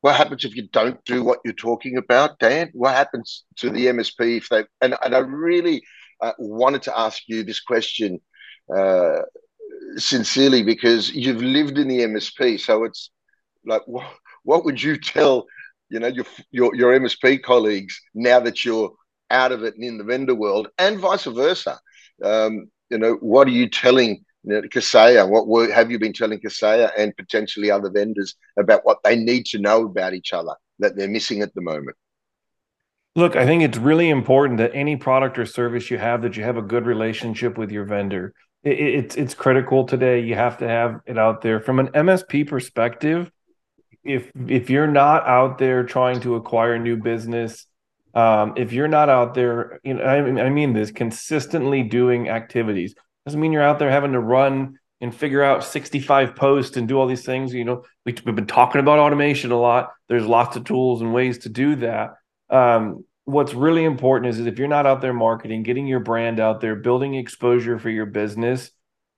What 0.00 0.16
happens 0.16 0.44
if 0.44 0.54
you 0.56 0.68
don't 0.72 1.04
do 1.04 1.22
what 1.24 1.40
you're 1.44 1.54
talking 1.54 1.96
about, 1.96 2.38
Dan? 2.38 2.70
What 2.72 2.94
happens 2.94 3.44
to 3.56 3.70
the 3.70 3.86
MSP 3.86 4.38
if 4.38 4.48
they 4.48 4.64
and, 4.80 4.96
and 5.04 5.14
I 5.14 5.18
really 5.18 5.82
uh, 6.20 6.32
wanted 6.38 6.82
to 6.82 6.98
ask 6.98 7.22
you 7.26 7.42
this 7.42 7.60
question 7.60 8.20
uh, 8.74 9.20
sincerely 9.96 10.62
because 10.62 11.10
you've 11.12 11.42
lived 11.42 11.78
in 11.78 11.88
the 11.88 12.00
MSP. 12.00 12.60
So 12.60 12.84
it's 12.84 13.10
like, 13.64 13.82
what, 13.86 14.06
what 14.44 14.64
would 14.64 14.82
you 14.82 14.96
tell, 14.96 15.46
you 15.88 16.00
know, 16.00 16.08
your, 16.08 16.24
your, 16.50 16.74
your 16.74 16.98
MSP 16.98 17.42
colleagues 17.42 18.00
now 18.14 18.40
that 18.40 18.64
you're 18.64 18.92
out 19.30 19.52
of 19.52 19.62
it 19.64 19.74
and 19.74 19.84
in 19.84 19.98
the 19.98 20.04
vendor 20.04 20.34
world 20.34 20.68
and 20.78 20.98
vice 20.98 21.24
versa? 21.24 21.78
Um, 22.22 22.70
you 22.90 22.98
know, 22.98 23.14
what 23.14 23.48
are 23.48 23.52
you 23.52 23.68
telling 23.68 24.24
you 24.44 24.52
know, 24.54 24.62
Kaseya? 24.62 25.28
What 25.28 25.48
were, 25.48 25.70
have 25.72 25.90
you 25.90 25.98
been 25.98 26.12
telling 26.12 26.40
Kaseya 26.40 26.92
and 26.96 27.16
potentially 27.16 27.70
other 27.70 27.90
vendors 27.90 28.34
about 28.58 28.84
what 28.84 28.98
they 29.04 29.16
need 29.16 29.44
to 29.46 29.58
know 29.58 29.84
about 29.84 30.14
each 30.14 30.32
other 30.32 30.54
that 30.78 30.96
they're 30.96 31.08
missing 31.08 31.42
at 31.42 31.54
the 31.54 31.62
moment? 31.62 31.96
Look, 33.16 33.34
I 33.34 33.46
think 33.46 33.62
it's 33.62 33.78
really 33.78 34.10
important 34.10 34.58
that 34.58 34.72
any 34.74 34.94
product 34.94 35.38
or 35.38 35.46
service 35.46 35.90
you 35.90 35.96
have 35.96 36.20
that 36.20 36.36
you 36.36 36.44
have 36.44 36.58
a 36.58 36.62
good 36.62 36.84
relationship 36.84 37.56
with 37.56 37.72
your 37.72 37.86
vendor. 37.86 38.34
It, 38.62 38.78
it's 38.78 39.16
it's 39.16 39.34
critical 39.34 39.84
today. 39.84 40.20
You 40.20 40.34
have 40.34 40.58
to 40.58 40.68
have 40.68 41.00
it 41.06 41.16
out 41.16 41.40
there 41.40 41.58
from 41.58 41.78
an 41.78 41.88
MSP 41.88 42.46
perspective. 42.46 43.30
If 44.04 44.30
if 44.46 44.68
you're 44.68 44.86
not 44.86 45.26
out 45.26 45.56
there 45.56 45.82
trying 45.82 46.20
to 46.20 46.34
acquire 46.34 46.78
new 46.78 46.98
business, 46.98 47.66
um, 48.12 48.52
if 48.58 48.74
you're 48.74 48.86
not 48.86 49.08
out 49.08 49.32
there, 49.32 49.80
you 49.82 49.94
know, 49.94 50.04
I 50.04 50.20
mean, 50.20 50.38
I 50.38 50.50
mean 50.50 50.74
this 50.74 50.90
consistently 50.90 51.82
doing 51.82 52.28
activities 52.28 52.94
doesn't 53.24 53.40
mean 53.40 53.50
you're 53.50 53.62
out 53.62 53.78
there 53.78 53.90
having 53.90 54.12
to 54.12 54.20
run 54.20 54.78
and 55.00 55.14
figure 55.14 55.42
out 55.42 55.64
65 55.64 56.36
posts 56.36 56.76
and 56.76 56.86
do 56.86 56.98
all 56.98 57.06
these 57.06 57.24
things. 57.24 57.54
You 57.54 57.64
know, 57.64 57.84
we, 58.04 58.14
we've 58.26 58.36
been 58.36 58.46
talking 58.46 58.80
about 58.82 58.98
automation 58.98 59.52
a 59.52 59.58
lot. 59.58 59.92
There's 60.06 60.26
lots 60.26 60.54
of 60.56 60.64
tools 60.64 61.00
and 61.00 61.14
ways 61.14 61.38
to 61.38 61.48
do 61.48 61.76
that 61.76 62.16
um, 62.50 63.04
what's 63.24 63.54
really 63.54 63.84
important 63.84 64.30
is, 64.30 64.38
is 64.38 64.46
if 64.46 64.58
you're 64.58 64.68
not 64.68 64.86
out 64.86 65.00
there 65.00 65.12
marketing, 65.12 65.62
getting 65.62 65.86
your 65.86 66.00
brand 66.00 66.40
out 66.40 66.60
there, 66.60 66.76
building 66.76 67.14
exposure 67.14 67.78
for 67.78 67.90
your 67.90 68.06
business, 68.06 68.70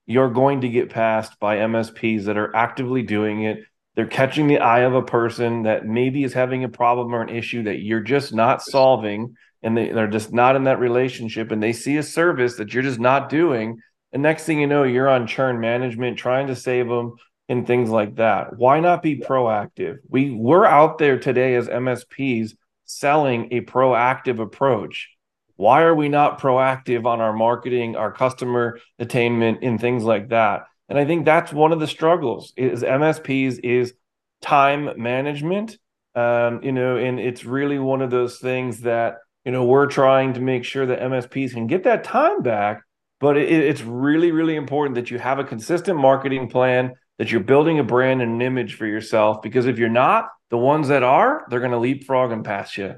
you're 0.05 0.31
going 0.31 0.61
to 0.61 0.69
get 0.69 0.89
passed 0.89 1.39
by 1.39 1.57
MSPs 1.57 2.25
that 2.25 2.37
are 2.37 2.55
actively 2.55 3.03
doing 3.03 3.43
it. 3.43 3.59
They're 3.95 4.07
catching 4.07 4.47
the 4.47 4.59
eye 4.59 4.81
of 4.81 4.95
a 4.95 5.03
person 5.03 5.63
that 5.63 5.85
maybe 5.85 6.23
is 6.23 6.33
having 6.33 6.63
a 6.63 6.69
problem 6.69 7.13
or 7.13 7.21
an 7.21 7.29
issue 7.29 7.63
that 7.63 7.79
you're 7.79 7.99
just 7.99 8.33
not 8.33 8.63
solving, 8.63 9.35
and 9.61 9.77
they, 9.77 9.89
they're 9.89 10.07
just 10.07 10.33
not 10.33 10.55
in 10.55 10.63
that 10.63 10.79
relationship, 10.79 11.51
and 11.51 11.61
they 11.61 11.73
see 11.73 11.97
a 11.97 12.03
service 12.03 12.55
that 12.55 12.73
you're 12.73 12.83
just 12.83 12.99
not 12.99 13.29
doing. 13.29 13.77
And 14.11 14.23
next 14.23 14.45
thing 14.45 14.59
you 14.59 14.67
know, 14.67 14.83
you're 14.83 15.09
on 15.09 15.27
churn 15.27 15.59
management, 15.59 16.17
trying 16.17 16.47
to 16.47 16.55
save 16.55 16.87
them 16.87 17.15
and 17.47 17.67
things 17.67 17.89
like 17.89 18.15
that. 18.15 18.57
Why 18.57 18.79
not 18.79 19.03
be 19.03 19.19
proactive? 19.19 19.97
We 20.07 20.31
we're 20.31 20.65
out 20.65 20.97
there 20.97 21.19
today 21.19 21.55
as 21.55 21.67
MSPs 21.67 22.53
selling 22.89 23.49
a 23.51 23.61
proactive 23.61 24.39
approach. 24.39 25.09
Why 25.55 25.81
are 25.83 25.95
we 25.95 26.09
not 26.09 26.39
proactive 26.39 27.05
on 27.05 27.21
our 27.21 27.33
marketing, 27.33 27.95
our 27.95 28.11
customer 28.11 28.79
attainment, 28.97 29.59
and 29.63 29.79
things 29.79 30.03
like 30.03 30.29
that? 30.29 30.63
And 30.87 30.97
I 30.97 31.05
think 31.05 31.25
that's 31.25 31.53
one 31.53 31.71
of 31.71 31.79
the 31.79 31.87
struggles 31.87 32.53
is 32.57 32.81
MSPs 32.83 33.59
is 33.63 33.93
time 34.41 34.89
management 34.97 35.77
Um, 36.15 36.61
you 36.63 36.71
know, 36.71 36.97
and 36.97 37.19
it's 37.19 37.45
really 37.45 37.77
one 37.77 38.01
of 38.01 38.09
those 38.09 38.39
things 38.39 38.81
that 38.81 39.17
you 39.45 39.51
know 39.51 39.63
we're 39.65 39.85
trying 39.87 40.33
to 40.33 40.41
make 40.41 40.65
sure 40.65 40.85
that 40.85 40.99
MSPs 41.01 41.53
can 41.53 41.67
get 41.67 41.83
that 41.83 42.03
time 42.03 42.41
back. 42.41 42.81
But 43.19 43.37
it, 43.37 43.49
it's 43.51 43.81
really, 43.81 44.31
really 44.31 44.55
important 44.55 44.95
that 44.95 45.11
you 45.11 45.19
have 45.19 45.39
a 45.39 45.43
consistent 45.43 45.99
marketing 45.99 46.49
plan, 46.49 46.93
that 47.19 47.31
you're 47.31 47.41
building 47.41 47.77
a 47.77 47.83
brand 47.83 48.21
and 48.21 48.33
an 48.33 48.41
image 48.41 48.75
for 48.75 48.87
yourself. 48.87 49.41
Because 49.43 49.67
if 49.67 49.77
you're 49.77 49.89
not, 49.89 50.29
the 50.49 50.57
ones 50.57 50.87
that 50.87 51.03
are, 51.03 51.45
they're 51.49 51.59
going 51.59 51.71
to 51.71 51.77
leapfrog 51.77 52.31
and 52.31 52.43
pass 52.43 52.75
you. 52.77 52.95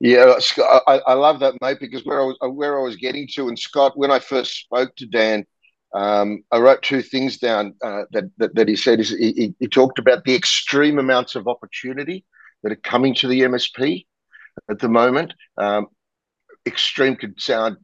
Yeah, 0.00 0.34
I, 0.58 1.00
I 1.06 1.12
love 1.14 1.38
that, 1.40 1.54
mate, 1.62 1.78
because 1.80 2.04
where 2.04 2.20
I 2.20 2.24
was 2.24 2.36
where 2.40 2.78
I 2.78 2.82
was 2.82 2.96
getting 2.96 3.28
to, 3.34 3.46
and 3.46 3.56
Scott, 3.56 3.96
when 3.96 4.10
I 4.10 4.18
first 4.18 4.58
spoke 4.58 4.94
to 4.96 5.06
Dan, 5.06 5.46
um, 5.94 6.42
I 6.50 6.58
wrote 6.58 6.82
two 6.82 7.00
things 7.00 7.38
down 7.38 7.74
uh, 7.82 8.02
that, 8.10 8.24
that, 8.38 8.54
that 8.56 8.68
he 8.68 8.74
said. 8.74 9.00
He, 9.00 9.54
he, 9.60 9.68
talked 9.68 10.00
about 10.00 10.24
the 10.24 10.34
extreme 10.34 10.98
amounts 10.98 11.36
of 11.36 11.46
opportunity 11.46 12.24
that 12.62 12.72
are 12.72 12.76
coming 12.76 13.14
to 13.16 13.28
the 13.28 13.42
MSP 13.42 14.04
at 14.68 14.80
the 14.80 14.88
moment. 14.88 15.32
Um, 15.58 15.86
extreme 16.66 17.14
could 17.14 17.40
sound 17.40 17.76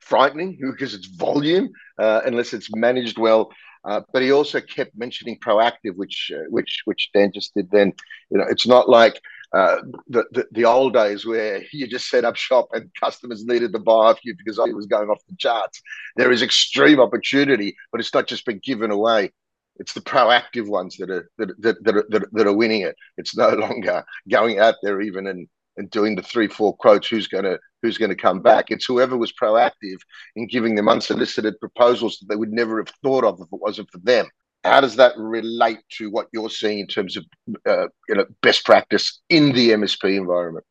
frightening 0.00 0.58
because 0.60 0.94
it's 0.94 1.08
volume 1.08 1.68
uh, 1.98 2.22
unless 2.24 2.54
it's 2.54 2.74
managed 2.74 3.18
well. 3.18 3.50
Uh, 3.84 4.00
but 4.12 4.22
he 4.22 4.32
also 4.32 4.60
kept 4.60 4.96
mentioning 4.96 5.38
proactive, 5.38 5.94
which 5.96 6.30
uh, 6.34 6.44
which 6.48 6.82
which 6.84 7.10
Dan 7.14 7.32
just 7.32 7.54
did. 7.54 7.70
Then 7.70 7.92
you 8.30 8.38
know, 8.38 8.46
it's 8.48 8.66
not 8.66 8.88
like 8.88 9.20
uh, 9.52 9.78
the, 10.08 10.24
the, 10.32 10.46
the 10.52 10.64
old 10.64 10.92
days 10.92 11.24
where 11.24 11.62
you 11.72 11.86
just 11.86 12.08
set 12.10 12.24
up 12.24 12.36
shop 12.36 12.68
and 12.72 12.90
customers 13.00 13.44
needed 13.46 13.72
to 13.72 13.78
buy 13.78 13.92
off 13.92 14.18
you 14.22 14.34
because 14.36 14.58
it 14.58 14.76
was 14.76 14.86
going 14.86 15.08
off 15.08 15.24
the 15.28 15.36
charts. 15.36 15.80
There 16.16 16.30
is 16.30 16.42
extreme 16.42 17.00
opportunity, 17.00 17.74
but 17.90 18.00
it's 18.00 18.12
not 18.12 18.26
just 18.26 18.44
been 18.44 18.60
given 18.62 18.90
away. 18.90 19.32
It's 19.76 19.94
the 19.94 20.00
proactive 20.00 20.68
ones 20.68 20.96
that 20.98 21.08
are 21.08 21.30
that, 21.38 21.62
that, 21.62 21.84
that, 21.84 21.96
are, 21.96 22.28
that, 22.32 22.46
are 22.46 22.52
winning 22.52 22.82
it. 22.82 22.96
It's 23.16 23.36
no 23.36 23.48
longer 23.54 24.04
going 24.28 24.58
out 24.58 24.74
there 24.82 25.00
even 25.00 25.26
and 25.26 25.48
and 25.78 25.90
doing 25.90 26.16
the 26.16 26.22
three 26.22 26.48
four 26.48 26.76
quotes. 26.76 27.08
Who's 27.08 27.28
going 27.28 27.44
to 27.44 27.58
who's 27.82 27.96
going 27.96 28.10
to 28.10 28.16
come 28.16 28.40
back? 28.40 28.70
It's 28.70 28.84
whoever 28.84 29.16
was 29.16 29.32
proactive 29.32 29.98
in 30.36 30.46
giving 30.46 30.74
them 30.74 30.88
unsolicited 30.88 31.58
proposals 31.60 32.18
that 32.18 32.28
they 32.28 32.36
would 32.36 32.52
never 32.52 32.78
have 32.78 32.92
thought 33.02 33.24
of 33.24 33.40
if 33.40 33.46
it 33.52 33.60
wasn't 33.60 33.90
for 33.90 33.98
them. 33.98 34.26
How 34.64 34.80
does 34.80 34.96
that 34.96 35.16
relate 35.16 35.78
to 35.98 36.10
what 36.10 36.26
you're 36.32 36.50
seeing 36.50 36.80
in 36.80 36.86
terms 36.86 37.16
of 37.16 37.24
uh, 37.66 37.86
you 38.08 38.16
know 38.16 38.26
best 38.42 38.64
practice 38.64 39.20
in 39.28 39.52
the 39.52 39.70
MSP 39.70 40.16
environment? 40.16 40.66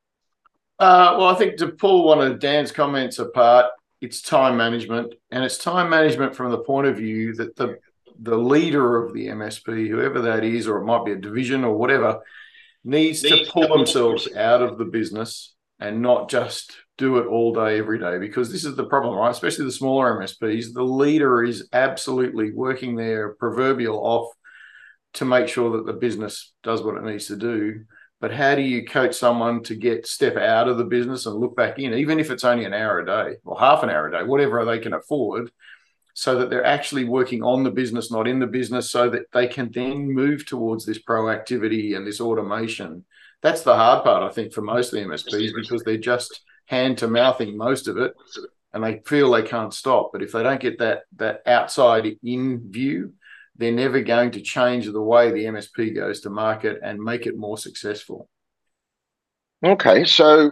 Uh, 0.80 1.16
well, 1.18 1.28
I 1.28 1.36
think 1.36 1.58
to 1.58 1.70
pull 1.70 2.06
one 2.06 2.22
of 2.22 2.40
Dan's 2.40 2.72
comments 2.72 3.18
apart, 3.18 3.66
it's 4.00 4.22
time 4.22 4.58
management, 4.58 5.16
and 5.32 5.44
it's 5.44 5.58
time 5.58 5.90
management 5.90 6.36
from 6.36 6.52
the 6.52 6.60
point 6.60 6.88
of 6.88 6.98
view 6.98 7.34
that 7.36 7.56
the 7.56 7.80
the 8.20 8.38
leader 8.38 9.04
of 9.04 9.14
the 9.14 9.28
MSP, 9.28 9.88
whoever 9.88 10.22
that 10.22 10.44
is, 10.44 10.68
or 10.68 10.78
it 10.78 10.86
might 10.86 11.06
be 11.06 11.12
a 11.12 11.16
division 11.16 11.64
or 11.64 11.76
whatever, 11.76 12.20
needs 12.88 13.22
to 13.22 13.46
pull 13.50 13.68
themselves 13.68 14.34
out 14.36 14.62
of 14.62 14.78
the 14.78 14.86
business 14.86 15.56
and 15.80 16.02
not 16.02 16.30
just 16.30 16.78
do 16.98 17.18
it 17.18 17.28
all 17.28 17.54
day, 17.54 17.78
every 17.78 18.00
day, 18.00 18.18
because 18.18 18.52
this 18.52 18.66
is 18.66 18.76
the 18.76 18.86
problem, 18.86 19.16
right? 19.16 19.30
Especially 19.30 19.66
the 19.66 19.72
smaller 19.72 20.20
MSPs. 20.20 20.74
The 20.74 20.84
leader 20.84 21.44
is 21.44 21.70
absolutely 21.74 22.52
working 22.52 22.96
their 22.96 23.34
proverbial 23.34 23.98
off 23.98 24.34
to 25.14 25.26
make 25.26 25.48
sure 25.48 25.78
that 25.78 25.86
the 25.86 25.94
business 25.94 26.54
does 26.64 26.82
what 26.82 26.98
it 26.98 27.04
needs 27.04 27.28
to 27.28 27.36
do. 27.36 27.84
But 28.20 28.34
how 28.34 28.56
do 28.56 28.62
you 28.62 28.86
coach 28.86 29.16
someone 29.16 29.62
to 29.64 29.76
get 29.76 30.08
step 30.08 30.38
out 30.38 30.68
of 30.68 30.78
the 30.78 30.86
business 30.86 31.28
and 31.28 31.36
look 31.36 31.56
back 31.56 31.78
in, 31.78 31.94
even 31.94 32.20
if 32.20 32.32
it's 32.32 32.44
only 32.44 32.66
an 32.66 32.74
hour 32.74 33.00
a 33.00 33.06
day 33.06 33.36
or 33.44 33.60
half 33.60 33.84
an 33.84 33.92
hour 33.92 34.08
a 34.08 34.12
day, 34.12 34.24
whatever 34.24 34.66
they 34.66 34.80
can 34.80 34.94
afford, 34.94 35.52
so 36.20 36.40
that 36.40 36.50
they're 36.50 36.66
actually 36.66 37.04
working 37.04 37.44
on 37.44 37.64
the 37.64 37.70
business, 37.70 38.12
not 38.12 38.28
in 38.28 38.40
the 38.40 38.48
business, 38.48 38.90
so 38.90 39.08
that 39.08 39.32
they 39.34 39.46
can 39.46 39.70
then 39.72 40.12
move 40.12 40.48
towards 40.48 40.84
this 40.84 40.98
proactivity 40.98 41.96
and 41.96 42.08
this 42.08 42.20
automation. 42.20 43.06
That's 43.44 43.62
the 43.62 43.76
hard 43.76 44.04
part, 44.04 44.24
I 44.24 44.34
think, 44.34 44.52
for 44.52 44.64
most 44.64 44.92
of 44.92 45.00
the 45.00 45.06
MSPs 45.06 45.54
because 45.54 45.84
they're 45.84 45.98
just 45.98 46.42
hand 46.66 46.98
to 46.98 47.08
mouthing 47.08 47.56
most 47.56 47.88
of 47.88 47.98
it, 47.98 48.16
and 48.74 48.84
they 48.84 49.00
feel 49.06 49.30
they 49.30 49.44
can't 49.44 49.72
stop. 49.72 50.10
But 50.12 50.24
if 50.24 50.32
they 50.32 50.42
don't 50.42 50.60
get 50.60 50.80
that 50.80 51.04
that 51.18 51.44
outside 51.46 52.18
in 52.24 52.72
view, 52.72 53.14
they're 53.56 53.72
never 53.72 54.02
going 54.02 54.32
to 54.32 54.42
change 54.42 54.88
the 54.88 55.00
way 55.00 55.30
the 55.30 55.46
MSP 55.46 55.94
goes 55.94 56.22
to 56.22 56.32
market 56.32 56.80
and 56.82 57.00
make 57.00 57.28
it 57.28 57.38
more 57.38 57.60
successful. 57.60 58.28
Okay, 59.64 60.04
so 60.04 60.50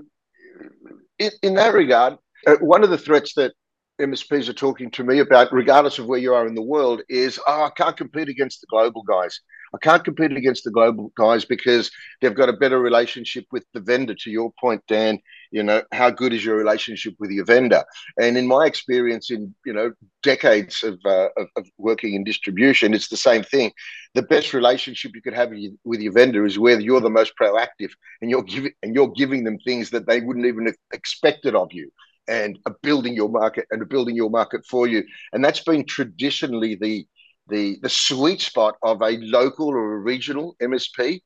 in, 1.17 1.31
in 1.41 1.55
that 1.55 1.73
regard, 1.73 2.19
uh, 2.45 2.57
one 2.57 2.83
of 2.83 2.91
the 2.91 2.99
threats 2.99 3.33
that 3.33 3.53
MSPs 3.99 4.49
are 4.49 4.53
talking 4.53 4.91
to 4.91 5.03
me 5.03 5.19
about, 5.19 5.53
regardless 5.53 5.99
of 5.99 6.07
where 6.07 6.19
you 6.19 6.33
are 6.33 6.47
in 6.47 6.55
the 6.55 6.61
world, 6.61 7.01
is 7.07 7.39
oh, 7.47 7.63
I 7.63 7.69
can't 7.69 7.95
compete 7.95 8.27
against 8.27 8.59
the 8.61 8.67
global 8.67 9.03
guys. 9.03 9.39
I 9.73 9.77
can't 9.81 10.03
compete 10.03 10.31
against 10.31 10.63
the 10.63 10.71
global 10.71 11.11
guys 11.17 11.45
because 11.45 11.89
they've 12.21 12.35
got 12.35 12.49
a 12.49 12.53
better 12.53 12.79
relationship 12.79 13.45
with 13.51 13.65
the 13.73 13.79
vendor. 13.79 14.13
To 14.13 14.29
your 14.29 14.51
point, 14.59 14.83
Dan, 14.87 15.19
you 15.51 15.63
know 15.63 15.81
how 15.93 16.09
good 16.09 16.33
is 16.33 16.43
your 16.43 16.57
relationship 16.57 17.15
with 17.19 17.31
your 17.31 17.45
vendor? 17.45 17.83
And 18.21 18.37
in 18.37 18.47
my 18.47 18.65
experience, 18.65 19.31
in 19.31 19.55
you 19.65 19.73
know 19.73 19.93
decades 20.23 20.83
of, 20.83 20.99
uh, 21.05 21.29
of, 21.37 21.47
of 21.55 21.67
working 21.77 22.15
in 22.15 22.25
distribution, 22.25 22.93
it's 22.93 23.07
the 23.07 23.17
same 23.17 23.43
thing. 23.43 23.71
The 24.13 24.23
best 24.23 24.53
relationship 24.53 25.11
you 25.15 25.21
could 25.21 25.33
have 25.33 25.51
with 25.85 26.01
your 26.01 26.13
vendor 26.13 26.45
is 26.45 26.59
where 26.59 26.79
you're 26.79 27.01
the 27.01 27.09
most 27.09 27.33
proactive, 27.41 27.91
and 28.21 28.29
you're 28.29 28.43
giving 28.43 28.73
and 28.83 28.93
you're 28.93 29.11
giving 29.11 29.45
them 29.45 29.57
things 29.59 29.89
that 29.91 30.05
they 30.05 30.19
wouldn't 30.19 30.45
even 30.45 30.65
have 30.65 30.75
expected 30.91 31.55
of 31.55 31.71
you 31.71 31.89
and 32.27 32.59
building 32.81 33.13
your 33.13 33.29
market 33.29 33.65
and 33.71 33.87
building 33.89 34.15
your 34.15 34.29
market 34.29 34.65
for 34.65 34.87
you. 34.87 35.03
And 35.33 35.43
that's 35.43 35.61
been 35.61 35.85
traditionally 35.85 36.75
the 36.75 37.05
the 37.47 37.77
the 37.81 37.89
sweet 37.89 38.41
spot 38.41 38.75
of 38.81 39.01
a 39.01 39.17
local 39.21 39.67
or 39.67 39.93
a 39.93 39.99
regional 39.99 40.55
MSP 40.61 41.21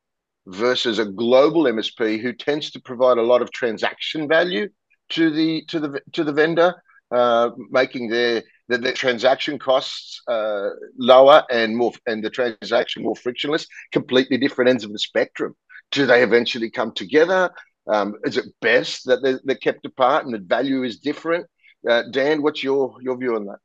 versus 0.48 1.00
a 1.00 1.06
global 1.06 1.64
MSP 1.64 2.22
who 2.22 2.34
tends 2.34 2.72
to 2.72 2.82
provide 2.82 3.18
a 3.18 3.24
lot 3.24 3.42
of 3.42 3.52
transaction 3.52 4.28
value 4.28 4.68
to 5.10 5.30
the 5.30 5.64
to 5.68 5.80
the 5.80 6.02
to 6.14 6.24
the 6.24 6.34
vendor, 6.34 6.74
uh, 7.12 7.52
making 7.70 8.10
their, 8.10 8.44
their, 8.68 8.78
their 8.78 8.94
transaction 8.94 9.58
costs 9.60 10.22
uh, 10.28 10.70
lower 10.98 11.44
and 11.52 11.76
more 11.76 11.94
and 12.08 12.24
the 12.24 12.30
transaction 12.30 13.04
more 13.04 13.16
frictionless. 13.16 13.68
Completely 13.92 14.38
different 14.38 14.70
ends 14.70 14.84
of 14.84 14.92
the 14.92 15.00
spectrum. 15.00 15.56
Do 15.92 16.06
they 16.06 16.22
eventually 16.22 16.70
come 16.70 16.92
together? 16.92 17.50
Um, 17.90 18.16
is 18.24 18.38
it 18.38 18.46
best 18.62 19.06
that 19.06 19.22
they're, 19.24 19.40
they're, 19.44 19.56
kept 19.56 19.86
apart 19.86 20.26
and 20.26 20.34
the 20.34 20.40
value 20.40 20.84
is 20.84 21.00
different? 21.00 21.48
Uh, 21.90 22.04
Dan, 22.12 22.42
what's 22.42 22.64
your 22.64 22.96
your 23.02 23.18
view 23.18 23.36
on 23.36 23.46
that? 23.46 23.58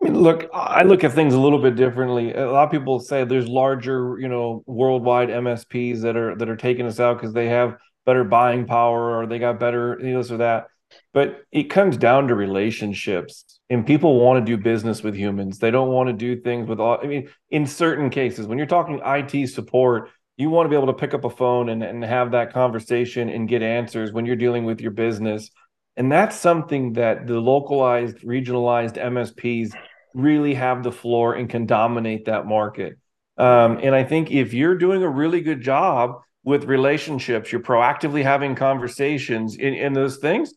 I 0.00 0.06
mean, 0.06 0.20
look, 0.20 0.48
I 0.52 0.82
look 0.82 1.04
at 1.04 1.12
things 1.12 1.34
a 1.34 1.40
little 1.40 1.60
bit 1.60 1.76
differently. 1.76 2.32
A 2.32 2.50
lot 2.50 2.64
of 2.64 2.70
people 2.70 2.98
say 2.98 3.24
there's 3.24 3.48
larger, 3.48 4.18
you 4.18 4.28
know, 4.28 4.64
worldwide 4.66 5.28
MSPs 5.28 6.00
that 6.02 6.16
are 6.16 6.34
that 6.36 6.48
are 6.48 6.56
taking 6.56 6.86
us 6.86 6.98
out 6.98 7.18
because 7.18 7.34
they 7.34 7.48
have 7.48 7.76
better 8.06 8.24
buying 8.24 8.66
power 8.66 9.18
or 9.18 9.26
they 9.26 9.38
got 9.38 9.60
better 9.60 9.98
you 10.00 10.12
know, 10.12 10.22
this 10.22 10.30
or 10.30 10.38
that. 10.38 10.68
But 11.14 11.42
it 11.50 11.64
comes 11.64 11.96
down 11.96 12.28
to 12.28 12.34
relationships, 12.34 13.60
and 13.70 13.86
people 13.86 14.20
want 14.20 14.44
to 14.44 14.56
do 14.56 14.62
business 14.62 15.02
with 15.02 15.14
humans. 15.14 15.58
They 15.58 15.70
don't 15.70 15.88
want 15.88 16.08
to 16.08 16.12
do 16.12 16.40
things 16.40 16.68
with 16.68 16.80
all. 16.80 16.98
I 17.02 17.06
mean, 17.06 17.28
in 17.50 17.66
certain 17.66 18.10
cases, 18.10 18.46
when 18.46 18.58
you're 18.58 18.66
talking 18.66 19.00
IT 19.04 19.48
support, 19.48 20.10
you 20.36 20.50
want 20.50 20.66
to 20.66 20.70
be 20.70 20.76
able 20.76 20.92
to 20.92 20.98
pick 20.98 21.14
up 21.14 21.24
a 21.24 21.30
phone 21.30 21.68
and, 21.68 21.82
and 21.82 22.04
have 22.04 22.32
that 22.32 22.52
conversation 22.52 23.28
and 23.28 23.48
get 23.48 23.62
answers 23.62 24.12
when 24.12 24.26
you're 24.26 24.36
dealing 24.36 24.64
with 24.64 24.80
your 24.80 24.90
business. 24.90 25.50
And 25.96 26.10
that's 26.10 26.36
something 26.36 26.94
that 26.94 27.26
the 27.26 27.38
localized, 27.38 28.18
regionalized 28.18 28.96
MSPs 28.96 29.72
really 30.14 30.54
have 30.54 30.82
the 30.82 30.92
floor 30.92 31.34
and 31.34 31.48
can 31.48 31.66
dominate 31.66 32.26
that 32.26 32.46
market. 32.46 32.98
Um, 33.36 33.78
and 33.82 33.94
I 33.94 34.04
think 34.04 34.30
if 34.30 34.54
you're 34.54 34.76
doing 34.76 35.02
a 35.02 35.08
really 35.08 35.40
good 35.40 35.60
job 35.60 36.20
with 36.44 36.64
relationships, 36.64 37.52
you're 37.52 37.62
proactively 37.62 38.22
having 38.22 38.54
conversations 38.54 39.56
in, 39.56 39.74
in 39.74 39.92
those 39.92 40.18
things, 40.18 40.52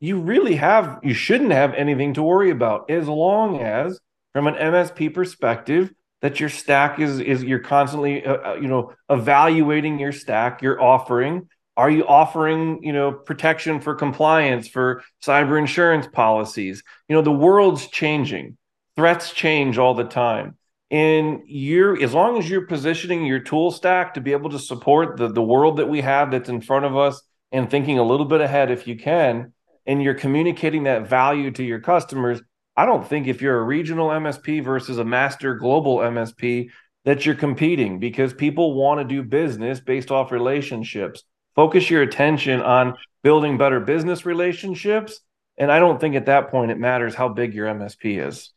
you 0.00 0.20
really 0.20 0.56
have, 0.56 0.98
you 1.02 1.14
shouldn't 1.14 1.52
have 1.52 1.74
anything 1.74 2.14
to 2.14 2.22
worry 2.22 2.50
about 2.50 2.90
as 2.90 3.06
long 3.06 3.60
as, 3.60 3.98
from 4.32 4.46
an 4.46 4.54
MSP 4.54 5.12
perspective, 5.12 5.92
that 6.22 6.40
your 6.40 6.48
stack 6.48 6.98
is 6.98 7.18
is 7.20 7.42
you're 7.42 7.58
constantly 7.58 8.24
uh, 8.24 8.52
uh, 8.52 8.54
you 8.54 8.68
know 8.68 8.92
evaluating 9.08 9.98
your 9.98 10.12
stack 10.12 10.62
you're 10.62 10.80
offering. 10.80 11.48
Are 11.76 11.90
you 11.90 12.06
offering 12.06 12.82
you 12.82 12.92
know 12.92 13.12
protection 13.12 13.80
for 13.80 13.94
compliance 13.94 14.68
for 14.68 15.02
cyber 15.22 15.58
insurance 15.58 16.06
policies? 16.06 16.82
You 17.08 17.16
know 17.16 17.22
the 17.22 17.32
world's 17.32 17.86
changing. 17.86 18.56
Threats 18.96 19.32
change 19.32 19.78
all 19.78 19.94
the 19.94 20.04
time. 20.04 20.56
And 20.92 21.42
you're 21.46 22.02
as 22.02 22.12
long 22.12 22.36
as 22.36 22.50
you're 22.50 22.66
positioning 22.66 23.24
your 23.24 23.38
tool 23.38 23.70
stack 23.70 24.14
to 24.14 24.20
be 24.20 24.32
able 24.32 24.50
to 24.50 24.58
support 24.58 25.16
the 25.16 25.28
the 25.28 25.42
world 25.42 25.78
that 25.78 25.88
we 25.88 26.00
have 26.00 26.30
that's 26.30 26.48
in 26.48 26.60
front 26.60 26.84
of 26.84 26.96
us 26.96 27.22
and 27.52 27.70
thinking 27.70 27.98
a 27.98 28.04
little 28.04 28.26
bit 28.26 28.40
ahead 28.40 28.70
if 28.70 28.86
you 28.86 28.96
can 28.96 29.52
and 29.86 30.02
you're 30.02 30.14
communicating 30.14 30.84
that 30.84 31.08
value 31.08 31.50
to 31.52 31.64
your 31.64 31.80
customers 31.80 32.40
I 32.76 32.86
don't 32.86 33.06
think 33.06 33.26
if 33.26 33.42
you're 33.42 33.58
a 33.58 33.64
regional 33.64 34.08
MSP 34.08 34.64
versus 34.64 34.98
a 34.98 35.04
master 35.04 35.54
global 35.54 35.98
MSP 35.98 36.70
that 37.04 37.24
you're 37.26 37.34
competing 37.34 37.98
because 37.98 38.32
people 38.32 38.74
want 38.74 39.00
to 39.00 39.04
do 39.04 39.22
business 39.22 39.80
based 39.80 40.10
off 40.10 40.32
relationships. 40.32 41.24
Focus 41.54 41.90
your 41.90 42.02
attention 42.02 42.60
on 42.60 42.96
building 43.22 43.58
better 43.58 43.80
business 43.80 44.24
relationships. 44.24 45.20
And 45.58 45.70
I 45.70 45.78
don't 45.78 46.00
think 46.00 46.14
at 46.14 46.26
that 46.26 46.50
point 46.50 46.70
it 46.70 46.78
matters 46.78 47.14
how 47.14 47.28
big 47.28 47.54
your 47.54 47.66
MSP 47.68 48.26
is. 48.26 48.50